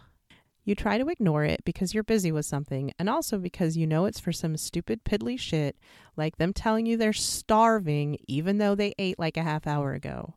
You 0.65 0.75
try 0.75 0.99
to 0.99 1.09
ignore 1.09 1.45
it 1.45 1.61
because 1.65 1.93
you're 1.93 2.03
busy 2.03 2.31
with 2.31 2.45
something, 2.45 2.93
and 2.99 3.09
also 3.09 3.39
because 3.39 3.75
you 3.75 3.87
know 3.87 4.05
it's 4.05 4.19
for 4.19 4.31
some 4.31 4.55
stupid 4.55 5.03
piddly 5.03 5.39
shit 5.39 5.75
like 6.15 6.37
them 6.37 6.53
telling 6.53 6.85
you 6.85 6.95
they're 6.95 7.11
starving 7.13 8.17
even 8.27 8.59
though 8.59 8.75
they 8.75 8.93
ate 8.99 9.17
like 9.17 9.35
a 9.35 9.43
half 9.43 9.65
hour 9.65 9.93
ago. 9.93 10.35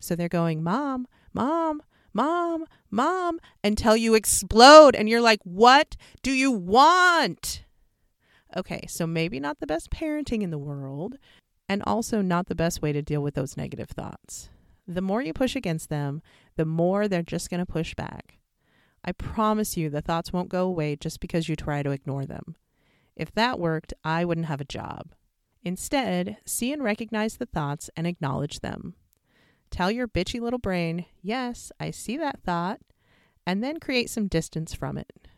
So 0.00 0.14
they're 0.14 0.28
going, 0.28 0.62
Mom, 0.62 1.06
Mom, 1.32 1.82
Mom, 2.12 2.66
Mom, 2.90 3.40
until 3.62 3.96
you 3.96 4.14
explode 4.14 4.94
and 4.94 5.08
you're 5.08 5.22
like, 5.22 5.40
What 5.44 5.96
do 6.22 6.32
you 6.32 6.52
want? 6.52 7.64
Okay, 8.56 8.84
so 8.86 9.06
maybe 9.06 9.40
not 9.40 9.60
the 9.60 9.66
best 9.66 9.90
parenting 9.90 10.42
in 10.42 10.50
the 10.50 10.58
world, 10.58 11.16
and 11.68 11.82
also 11.86 12.20
not 12.20 12.46
the 12.46 12.54
best 12.54 12.82
way 12.82 12.92
to 12.92 13.02
deal 13.02 13.22
with 13.22 13.34
those 13.34 13.56
negative 13.56 13.88
thoughts. 13.88 14.50
The 14.86 15.00
more 15.00 15.22
you 15.22 15.32
push 15.32 15.56
against 15.56 15.88
them, 15.88 16.22
the 16.56 16.64
more 16.64 17.08
they're 17.08 17.22
just 17.22 17.50
going 17.50 17.64
to 17.64 17.70
push 17.70 17.94
back. 17.94 18.38
I 19.04 19.12
promise 19.12 19.76
you 19.76 19.90
the 19.90 20.00
thoughts 20.00 20.32
won't 20.32 20.48
go 20.48 20.66
away 20.66 20.96
just 20.96 21.20
because 21.20 21.48
you 21.48 21.56
try 21.56 21.82
to 21.82 21.90
ignore 21.90 22.26
them. 22.26 22.56
If 23.16 23.32
that 23.32 23.58
worked, 23.58 23.94
I 24.02 24.24
wouldn't 24.24 24.46
have 24.46 24.60
a 24.60 24.66
job. 24.66 25.14
Instead, 25.62 26.38
see 26.44 26.72
and 26.72 26.82
recognize 26.82 27.36
the 27.36 27.46
thoughts 27.46 27.88
and 27.96 28.06
acknowledge 28.06 28.60
them. 28.60 28.94
Tell 29.70 29.90
your 29.90 30.06
bitchy 30.06 30.40
little 30.40 30.58
brain, 30.58 31.06
yes, 31.22 31.72
I 31.80 31.90
see 31.90 32.16
that 32.18 32.42
thought, 32.44 32.80
and 33.46 33.62
then 33.62 33.80
create 33.80 34.10
some 34.10 34.28
distance 34.28 34.74
from 34.74 34.98
it. 34.98 35.28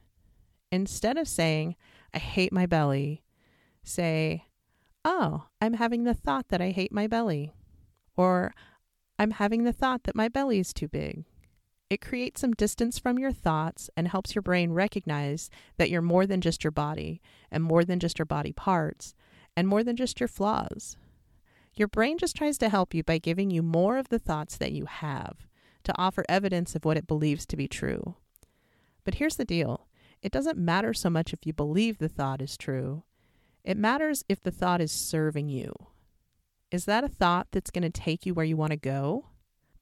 Instead 0.70 1.16
of 1.16 1.28
saying, 1.28 1.76
I 2.12 2.18
hate 2.18 2.52
my 2.52 2.66
belly, 2.66 3.22
say, 3.82 4.46
oh, 5.04 5.44
I'm 5.60 5.74
having 5.74 6.04
the 6.04 6.14
thought 6.14 6.48
that 6.48 6.60
I 6.60 6.70
hate 6.70 6.92
my 6.92 7.06
belly. 7.06 7.52
Or, 8.16 8.52
I'm 9.18 9.32
having 9.32 9.64
the 9.64 9.72
thought 9.72 10.04
that 10.04 10.16
my 10.16 10.28
belly 10.28 10.58
is 10.58 10.72
too 10.72 10.88
big. 10.88 11.24
It 11.88 12.00
creates 12.00 12.40
some 12.40 12.52
distance 12.52 12.98
from 12.98 13.18
your 13.18 13.32
thoughts 13.32 13.88
and 13.96 14.08
helps 14.08 14.34
your 14.34 14.42
brain 14.42 14.72
recognize 14.72 15.50
that 15.76 15.88
you're 15.88 16.02
more 16.02 16.26
than 16.26 16.40
just 16.40 16.64
your 16.64 16.72
body, 16.72 17.22
and 17.50 17.62
more 17.62 17.84
than 17.84 18.00
just 18.00 18.18
your 18.18 18.26
body 18.26 18.52
parts, 18.52 19.14
and 19.56 19.68
more 19.68 19.84
than 19.84 19.96
just 19.96 20.20
your 20.20 20.28
flaws. 20.28 20.96
Your 21.74 21.88
brain 21.88 22.18
just 22.18 22.34
tries 22.34 22.58
to 22.58 22.68
help 22.68 22.92
you 22.92 23.04
by 23.04 23.18
giving 23.18 23.50
you 23.50 23.62
more 23.62 23.98
of 23.98 24.08
the 24.08 24.18
thoughts 24.18 24.56
that 24.56 24.72
you 24.72 24.86
have 24.86 25.46
to 25.84 25.94
offer 25.96 26.24
evidence 26.28 26.74
of 26.74 26.84
what 26.84 26.96
it 26.96 27.06
believes 27.06 27.46
to 27.46 27.56
be 27.56 27.68
true. 27.68 28.16
But 29.04 29.14
here's 29.14 29.36
the 29.36 29.44
deal 29.44 29.86
it 30.22 30.32
doesn't 30.32 30.58
matter 30.58 30.92
so 30.92 31.08
much 31.08 31.32
if 31.32 31.46
you 31.46 31.52
believe 31.52 31.98
the 31.98 32.08
thought 32.08 32.42
is 32.42 32.56
true, 32.56 33.04
it 33.62 33.76
matters 33.76 34.24
if 34.28 34.42
the 34.42 34.50
thought 34.50 34.80
is 34.80 34.90
serving 34.90 35.48
you. 35.48 35.72
Is 36.70 36.84
that 36.86 37.04
a 37.04 37.08
thought 37.08 37.48
that's 37.52 37.70
going 37.70 37.82
to 37.82 37.90
take 37.90 38.26
you 38.26 38.34
where 38.34 38.44
you 38.44 38.56
want 38.56 38.72
to 38.72 38.76
go? 38.76 39.26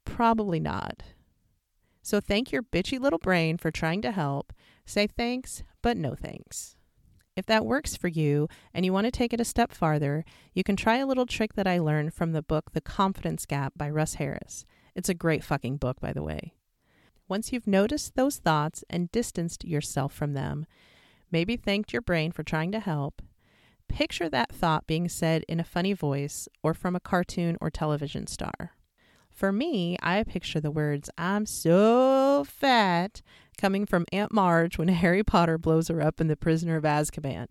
Probably 0.04 0.60
not. 0.60 1.02
So 2.02 2.20
thank 2.20 2.52
your 2.52 2.62
bitchy 2.62 3.00
little 3.00 3.18
brain 3.18 3.56
for 3.56 3.70
trying 3.70 4.02
to 4.02 4.12
help. 4.12 4.52
Say 4.84 5.06
thanks, 5.06 5.62
but 5.80 5.96
no 5.96 6.14
thanks. 6.14 6.76
If 7.36 7.46
that 7.46 7.64
works 7.64 7.96
for 7.96 8.08
you 8.08 8.48
and 8.72 8.84
you 8.84 8.92
want 8.92 9.06
to 9.06 9.10
take 9.10 9.32
it 9.32 9.40
a 9.40 9.44
step 9.44 9.72
farther, 9.72 10.24
you 10.52 10.62
can 10.62 10.76
try 10.76 10.98
a 10.98 11.06
little 11.06 11.26
trick 11.26 11.54
that 11.54 11.66
I 11.66 11.78
learned 11.78 12.14
from 12.14 12.32
the 12.32 12.42
book 12.42 12.72
The 12.72 12.80
Confidence 12.80 13.46
Gap 13.46 13.72
by 13.76 13.88
Russ 13.88 14.14
Harris. 14.14 14.66
It's 14.94 15.08
a 15.08 15.14
great 15.14 15.42
fucking 15.42 15.78
book, 15.78 16.00
by 16.00 16.12
the 16.12 16.22
way. 16.22 16.54
Once 17.26 17.52
you've 17.52 17.66
noticed 17.66 18.14
those 18.14 18.36
thoughts 18.36 18.84
and 18.90 19.10
distanced 19.10 19.64
yourself 19.64 20.12
from 20.12 20.34
them, 20.34 20.66
maybe 21.32 21.56
thanked 21.56 21.92
your 21.92 22.02
brain 22.02 22.30
for 22.30 22.42
trying 22.42 22.70
to 22.70 22.80
help, 22.80 23.22
picture 23.94 24.28
that 24.28 24.52
thought 24.52 24.88
being 24.88 25.08
said 25.08 25.44
in 25.48 25.60
a 25.60 25.64
funny 25.64 25.92
voice 25.92 26.48
or 26.64 26.74
from 26.74 26.96
a 26.96 27.00
cartoon 27.00 27.56
or 27.60 27.70
television 27.70 28.26
star. 28.26 28.72
For 29.30 29.52
me, 29.52 29.96
I 30.02 30.24
picture 30.24 30.60
the 30.60 30.72
words, 30.72 31.08
I'm 31.16 31.46
so 31.46 32.44
fat, 32.44 33.22
coming 33.56 33.86
from 33.86 34.04
Aunt 34.12 34.32
Marge 34.32 34.78
when 34.78 34.88
Harry 35.02 35.22
Potter 35.22 35.58
blows 35.58 35.86
her 35.88 36.02
up 36.02 36.20
in 36.20 36.26
The 36.26 36.36
Prisoner 36.36 36.76
of 36.76 36.82
Azkaban. 36.82 37.46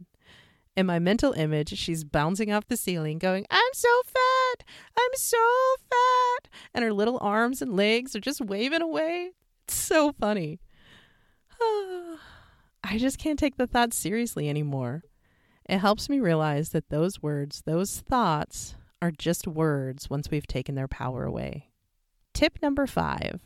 In 0.75 0.85
my 0.85 0.99
mental 0.99 1.31
image, 1.31 1.77
she's 1.77 2.03
bouncing 2.03 2.51
off 2.51 2.67
the 2.67 2.75
ceiling, 2.75 3.19
going, 3.19 3.45
I'm 3.49 3.73
so 3.73 4.01
fat! 4.05 4.65
I'm 4.97 5.11
so 5.15 5.37
fat! 5.89 6.49
And 6.73 6.83
her 6.83 6.91
little 6.91 7.19
arms 7.21 7.61
and 7.61 7.77
legs 7.77 8.17
are 8.17 8.21
just 8.21 8.41
waving 8.41 8.81
away. 8.81 9.31
It's 9.63 9.75
so 9.75 10.11
funny. 10.19 10.59
I 12.83 12.97
just 12.97 13.17
can't 13.17 13.39
take 13.39 13.55
the 13.55 13.67
thought 13.67 13.93
seriously 13.93 14.49
anymore. 14.49 15.03
It 15.67 15.79
helps 15.79 16.09
me 16.09 16.19
realize 16.19 16.69
that 16.69 16.89
those 16.89 17.21
words, 17.21 17.63
those 17.65 18.01
thoughts, 18.01 18.75
are 19.01 19.11
just 19.11 19.47
words 19.47 20.09
once 20.09 20.29
we've 20.29 20.47
taken 20.47 20.75
their 20.75 20.87
power 20.87 21.25
away. 21.25 21.69
Tip 22.33 22.59
number 22.61 22.87
five 22.87 23.39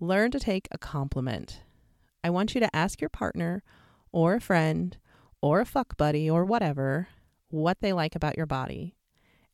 Learn 0.00 0.30
to 0.32 0.40
take 0.40 0.68
a 0.70 0.78
compliment. 0.78 1.62
I 2.22 2.30
want 2.30 2.54
you 2.54 2.60
to 2.60 2.76
ask 2.76 3.00
your 3.00 3.08
partner 3.10 3.62
or 4.12 4.34
a 4.34 4.40
friend 4.40 4.96
or 5.40 5.60
a 5.60 5.66
fuck 5.66 5.96
buddy 5.96 6.28
or 6.28 6.44
whatever 6.44 7.08
what 7.48 7.80
they 7.80 7.92
like 7.92 8.16
about 8.16 8.36
your 8.36 8.46
body. 8.46 8.96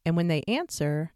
And 0.04 0.16
when 0.16 0.28
they 0.28 0.42
answer, 0.48 1.12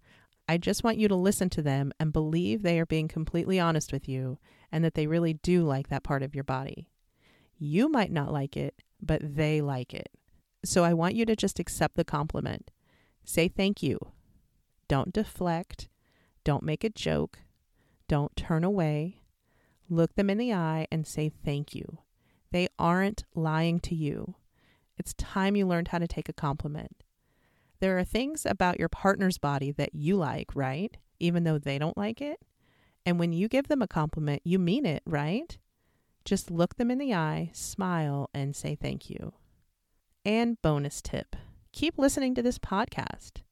I 0.49 0.59
just 0.59 0.85
want 0.85 0.99
you 0.99 1.09
to 1.09 1.17
listen 1.17 1.49
to 1.51 1.63
them 1.63 1.93
and 1.99 2.13
believe 2.13 2.63
they 2.63 2.79
are 2.79 2.87
being 2.87 3.09
completely 3.09 3.59
honest 3.59 3.93
with 3.93 4.09
you 4.09 4.39
and 4.71 4.85
that 4.85 4.95
they 4.95 5.07
really 5.07 5.35
do 5.35 5.65
like 5.65 5.89
that 5.89 6.05
part 6.05 6.23
of 6.23 6.35
your 6.35 6.45
body. 6.45 6.91
You 7.57 7.89
might 7.89 8.13
not 8.13 8.33
like 8.33 8.57
it, 8.57 8.75
but 9.01 9.21
they 9.23 9.61
like 9.61 9.95
it. 9.95 10.11
So 10.65 10.83
I 10.85 10.95
want 10.95 11.15
you 11.15 11.27
to 11.27 11.37
just 11.37 11.59
accept 11.59 11.97
the 11.97 12.05
compliment. 12.05 12.71
Say 13.25 13.49
thank 13.49 13.83
you. 13.83 13.99
Don't 14.89 15.13
deflect. 15.13 15.89
Don't 16.43 16.63
make 16.63 16.85
a 16.85 16.91
joke. 16.91 17.39
Don't 18.09 18.35
turn 18.37 18.65
away. 18.65 19.21
Look 19.89 20.15
them 20.15 20.31
in 20.31 20.39
the 20.39 20.53
eye 20.53 20.87
and 20.91 21.07
say 21.07 21.31
thank 21.45 21.75
you. 21.75 21.99
They 22.51 22.69
aren't 22.79 23.25
lying 23.35 23.81
to 23.81 23.95
you. 23.95 24.37
It's 24.99 25.15
time 25.15 25.57
you 25.57 25.67
learned 25.67 25.89
how 25.89 25.99
to 25.99 26.07
take 26.07 26.29
a 26.29 26.35
compliment. 26.35 27.03
There 27.81 27.99
are 27.99 28.05
things 28.05 28.47
about 28.47 28.79
your 28.79 28.89
partner's 28.89 29.39
body 29.39 29.71
that 29.73 29.95
you 29.95 30.17
like, 30.17 30.55
right? 30.55 30.97
Even 31.19 31.45
though 31.45 31.59
they 31.59 31.79
don't 31.79 31.97
like 31.97 32.21
it. 32.21 32.41
And 33.05 33.19
when 33.19 33.33
you 33.33 33.49
give 33.49 33.69
them 33.69 33.83
a 33.83 33.89
compliment, 33.89 34.43
you 34.45 34.59
mean 34.59 34.87
it, 34.87 35.03
right? 35.05 35.59
Just 36.25 36.51
look 36.51 36.77
them 36.77 36.91
in 36.91 36.99
the 36.99 37.13
eye, 37.13 37.51
smile, 37.53 38.31
and 38.33 38.57
say 38.57 38.75
thank 38.75 39.11
you. 39.11 39.35
And 40.27 40.61
bonus 40.63 41.03
tip 41.03 41.37
keep 41.71 41.99
listening 41.99 42.35
to 42.35 42.43
this 42.43 42.59
podcast. 42.59 43.43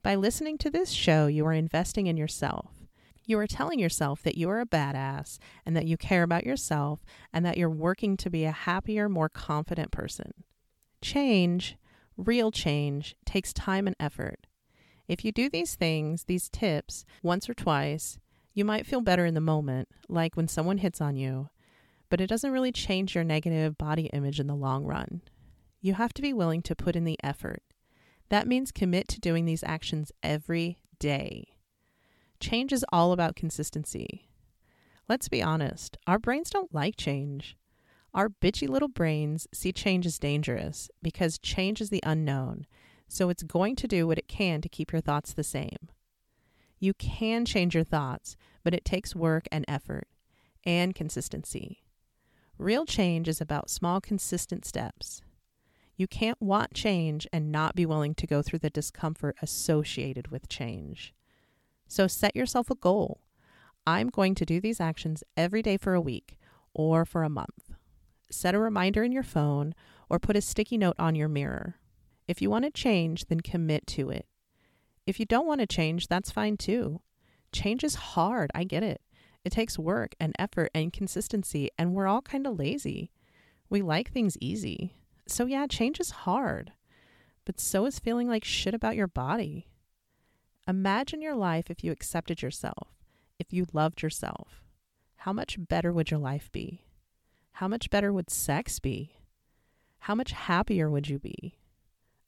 By 0.00 0.14
listening 0.14 0.58
to 0.58 0.70
this 0.70 0.90
show, 0.90 1.26
you 1.26 1.44
are 1.44 1.52
investing 1.52 2.06
in 2.06 2.16
yourself. 2.16 2.86
You 3.26 3.36
are 3.40 3.48
telling 3.48 3.80
yourself 3.80 4.22
that 4.22 4.36
you 4.36 4.48
are 4.48 4.60
a 4.60 4.66
badass 4.66 5.38
and 5.66 5.74
that 5.74 5.86
you 5.86 5.96
care 5.96 6.22
about 6.22 6.46
yourself 6.46 7.04
and 7.32 7.44
that 7.44 7.58
you're 7.58 7.68
working 7.68 8.16
to 8.18 8.30
be 8.30 8.44
a 8.44 8.52
happier, 8.52 9.08
more 9.08 9.28
confident 9.28 9.90
person. 9.90 10.32
Change, 11.02 11.76
real 12.16 12.52
change, 12.52 13.16
takes 13.26 13.52
time 13.52 13.88
and 13.88 13.96
effort. 13.98 14.46
If 15.08 15.24
you 15.24 15.32
do 15.32 15.48
these 15.48 15.74
things, 15.74 16.24
these 16.24 16.48
tips, 16.48 17.04
once 17.24 17.50
or 17.50 17.54
twice, 17.54 18.20
you 18.54 18.64
might 18.64 18.86
feel 18.86 19.00
better 19.00 19.26
in 19.26 19.34
the 19.34 19.40
moment, 19.40 19.88
like 20.08 20.36
when 20.36 20.46
someone 20.46 20.78
hits 20.78 21.00
on 21.00 21.16
you, 21.16 21.48
but 22.08 22.20
it 22.20 22.28
doesn't 22.28 22.52
really 22.52 22.70
change 22.70 23.16
your 23.16 23.24
negative 23.24 23.76
body 23.76 24.06
image 24.12 24.38
in 24.38 24.46
the 24.46 24.54
long 24.54 24.84
run. 24.84 25.22
You 25.80 25.94
have 25.94 26.12
to 26.14 26.22
be 26.22 26.32
willing 26.32 26.62
to 26.62 26.76
put 26.76 26.96
in 26.96 27.04
the 27.04 27.18
effort. 27.22 27.62
That 28.28 28.46
means 28.46 28.70
commit 28.70 29.08
to 29.08 29.20
doing 29.20 29.44
these 29.44 29.64
actions 29.64 30.12
every 30.22 30.78
day. 30.98 31.56
Change 32.38 32.72
is 32.72 32.84
all 32.92 33.12
about 33.12 33.36
consistency. 33.36 34.28
Let's 35.08 35.28
be 35.28 35.42
honest, 35.42 35.96
our 36.06 36.18
brains 36.18 36.50
don't 36.50 36.74
like 36.74 36.96
change. 36.96 37.56
Our 38.14 38.28
bitchy 38.28 38.68
little 38.68 38.88
brains 38.88 39.46
see 39.52 39.72
change 39.72 40.06
as 40.06 40.18
dangerous 40.18 40.90
because 41.02 41.38
change 41.38 41.80
is 41.80 41.90
the 41.90 42.02
unknown, 42.04 42.66
so 43.08 43.28
it's 43.28 43.42
going 43.42 43.76
to 43.76 43.88
do 43.88 44.06
what 44.06 44.18
it 44.18 44.28
can 44.28 44.60
to 44.60 44.68
keep 44.68 44.92
your 44.92 45.00
thoughts 45.00 45.32
the 45.32 45.44
same. 45.44 45.88
You 46.78 46.94
can 46.94 47.44
change 47.44 47.74
your 47.74 47.84
thoughts, 47.84 48.36
but 48.62 48.74
it 48.74 48.84
takes 48.84 49.14
work 49.14 49.46
and 49.50 49.64
effort 49.66 50.08
and 50.64 50.94
consistency. 50.94 51.82
Real 52.58 52.84
change 52.84 53.28
is 53.28 53.40
about 53.40 53.70
small, 53.70 54.00
consistent 54.00 54.64
steps. 54.64 55.22
You 56.00 56.06
can't 56.06 56.40
want 56.40 56.72
change 56.72 57.28
and 57.30 57.52
not 57.52 57.74
be 57.74 57.84
willing 57.84 58.14
to 58.14 58.26
go 58.26 58.40
through 58.40 58.60
the 58.60 58.70
discomfort 58.70 59.36
associated 59.42 60.28
with 60.28 60.48
change. 60.48 61.12
So 61.88 62.06
set 62.06 62.34
yourself 62.34 62.70
a 62.70 62.74
goal. 62.74 63.20
I'm 63.86 64.08
going 64.08 64.34
to 64.36 64.46
do 64.46 64.62
these 64.62 64.80
actions 64.80 65.22
every 65.36 65.60
day 65.60 65.76
for 65.76 65.92
a 65.92 66.00
week 66.00 66.38
or 66.72 67.04
for 67.04 67.22
a 67.22 67.28
month. 67.28 67.74
Set 68.30 68.54
a 68.54 68.58
reminder 68.58 69.04
in 69.04 69.12
your 69.12 69.22
phone 69.22 69.74
or 70.08 70.18
put 70.18 70.38
a 70.38 70.40
sticky 70.40 70.78
note 70.78 70.96
on 70.98 71.16
your 71.16 71.28
mirror. 71.28 71.74
If 72.26 72.40
you 72.40 72.48
want 72.48 72.64
to 72.64 72.70
change, 72.70 73.26
then 73.26 73.40
commit 73.40 73.86
to 73.88 74.08
it. 74.08 74.24
If 75.06 75.20
you 75.20 75.26
don't 75.26 75.46
want 75.46 75.60
to 75.60 75.66
change, 75.66 76.08
that's 76.08 76.30
fine 76.30 76.56
too. 76.56 77.02
Change 77.52 77.84
is 77.84 77.96
hard. 77.96 78.50
I 78.54 78.64
get 78.64 78.82
it. 78.82 79.02
It 79.44 79.52
takes 79.52 79.78
work 79.78 80.14
and 80.18 80.34
effort 80.38 80.70
and 80.74 80.94
consistency, 80.94 81.68
and 81.76 81.92
we're 81.92 82.06
all 82.06 82.22
kind 82.22 82.46
of 82.46 82.58
lazy. 82.58 83.10
We 83.68 83.82
like 83.82 84.10
things 84.10 84.38
easy. 84.40 84.94
So, 85.30 85.46
yeah, 85.46 85.68
change 85.68 86.00
is 86.00 86.10
hard, 86.10 86.72
but 87.44 87.60
so 87.60 87.86
is 87.86 88.00
feeling 88.00 88.28
like 88.28 88.42
shit 88.42 88.74
about 88.74 88.96
your 88.96 89.06
body. 89.06 89.68
Imagine 90.66 91.22
your 91.22 91.36
life 91.36 91.70
if 91.70 91.84
you 91.84 91.92
accepted 91.92 92.42
yourself, 92.42 92.88
if 93.38 93.52
you 93.52 93.66
loved 93.72 94.02
yourself. 94.02 94.64
How 95.18 95.32
much 95.32 95.56
better 95.68 95.92
would 95.92 96.10
your 96.10 96.18
life 96.18 96.50
be? 96.50 96.84
How 97.52 97.68
much 97.68 97.90
better 97.90 98.12
would 98.12 98.28
sex 98.28 98.80
be? 98.80 99.20
How 100.00 100.16
much 100.16 100.32
happier 100.32 100.90
would 100.90 101.08
you 101.08 101.20
be? 101.20 101.60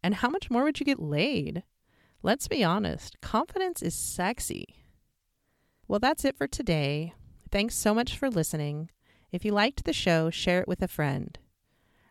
And 0.01 0.15
how 0.15 0.31
much 0.31 0.49
more 0.49 0.63
would 0.63 0.79
you 0.79 0.87
get 0.87 1.03
laid? 1.03 1.65
Let's 2.23 2.47
be 2.47 2.63
honest, 2.63 3.21
confidence 3.21 3.83
is 3.83 3.97
sexy. 3.97 4.77
Well, 5.89 5.99
that's 5.99 6.25
it 6.25 6.37
for 6.37 6.47
today. 6.47 7.15
Thanks 7.51 7.75
so 7.75 7.95
much 7.95 8.17
for 8.17 8.31
listening. 8.31 8.91
If 9.33 9.45
you 9.45 9.51
liked 9.51 9.85
the 9.85 9.93
show, 9.93 10.31
share 10.31 10.61
it 10.61 10.69
with 10.69 10.83
a 10.83 10.89
friend. 10.89 11.37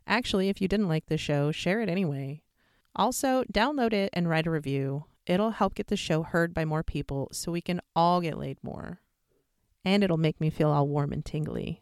Actually, 0.08 0.50
if 0.50 0.62
you 0.62 0.68
didn't 0.68 0.90
like 0.90 1.06
the 1.08 1.18
show, 1.18 1.52
share 1.52 1.82
it 1.82 1.90
anyway. 1.90 2.42
Also, 2.96 3.44
download 3.52 3.94
it 3.94 4.10
and 4.14 4.30
write 4.30 4.48
a 4.48 4.52
review. 4.52 5.06
It'll 5.26 5.52
help 5.52 5.76
get 5.76 5.88
the 5.88 5.96
show 5.96 6.24
heard 6.24 6.54
by 6.54 6.66
more 6.66 6.84
people 6.84 7.30
so 7.32 7.52
we 7.52 7.62
can 7.62 7.80
all 7.96 8.22
get 8.22 8.38
laid 8.38 8.58
more. 8.64 9.00
And 9.86 10.04
it'll 10.04 10.18
make 10.18 10.42
me 10.42 10.50
feel 10.50 10.70
all 10.70 10.88
warm 10.88 11.12
and 11.14 11.24
tingly. 11.24 11.82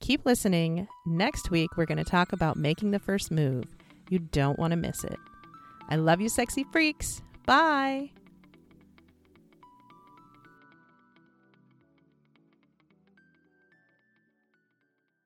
Keep 0.00 0.26
listening. 0.26 0.88
Next 1.06 1.50
week, 1.50 1.76
we're 1.76 1.86
going 1.86 1.98
to 1.98 2.04
talk 2.04 2.32
about 2.32 2.56
making 2.56 2.90
the 2.90 2.98
first 2.98 3.30
move. 3.30 3.64
You 4.10 4.18
don't 4.18 4.58
want 4.58 4.72
to 4.72 4.76
miss 4.76 5.04
it. 5.04 5.18
I 5.88 5.96
love 5.96 6.20
you, 6.20 6.28
sexy 6.28 6.64
freaks. 6.72 7.22
Bye. 7.46 8.10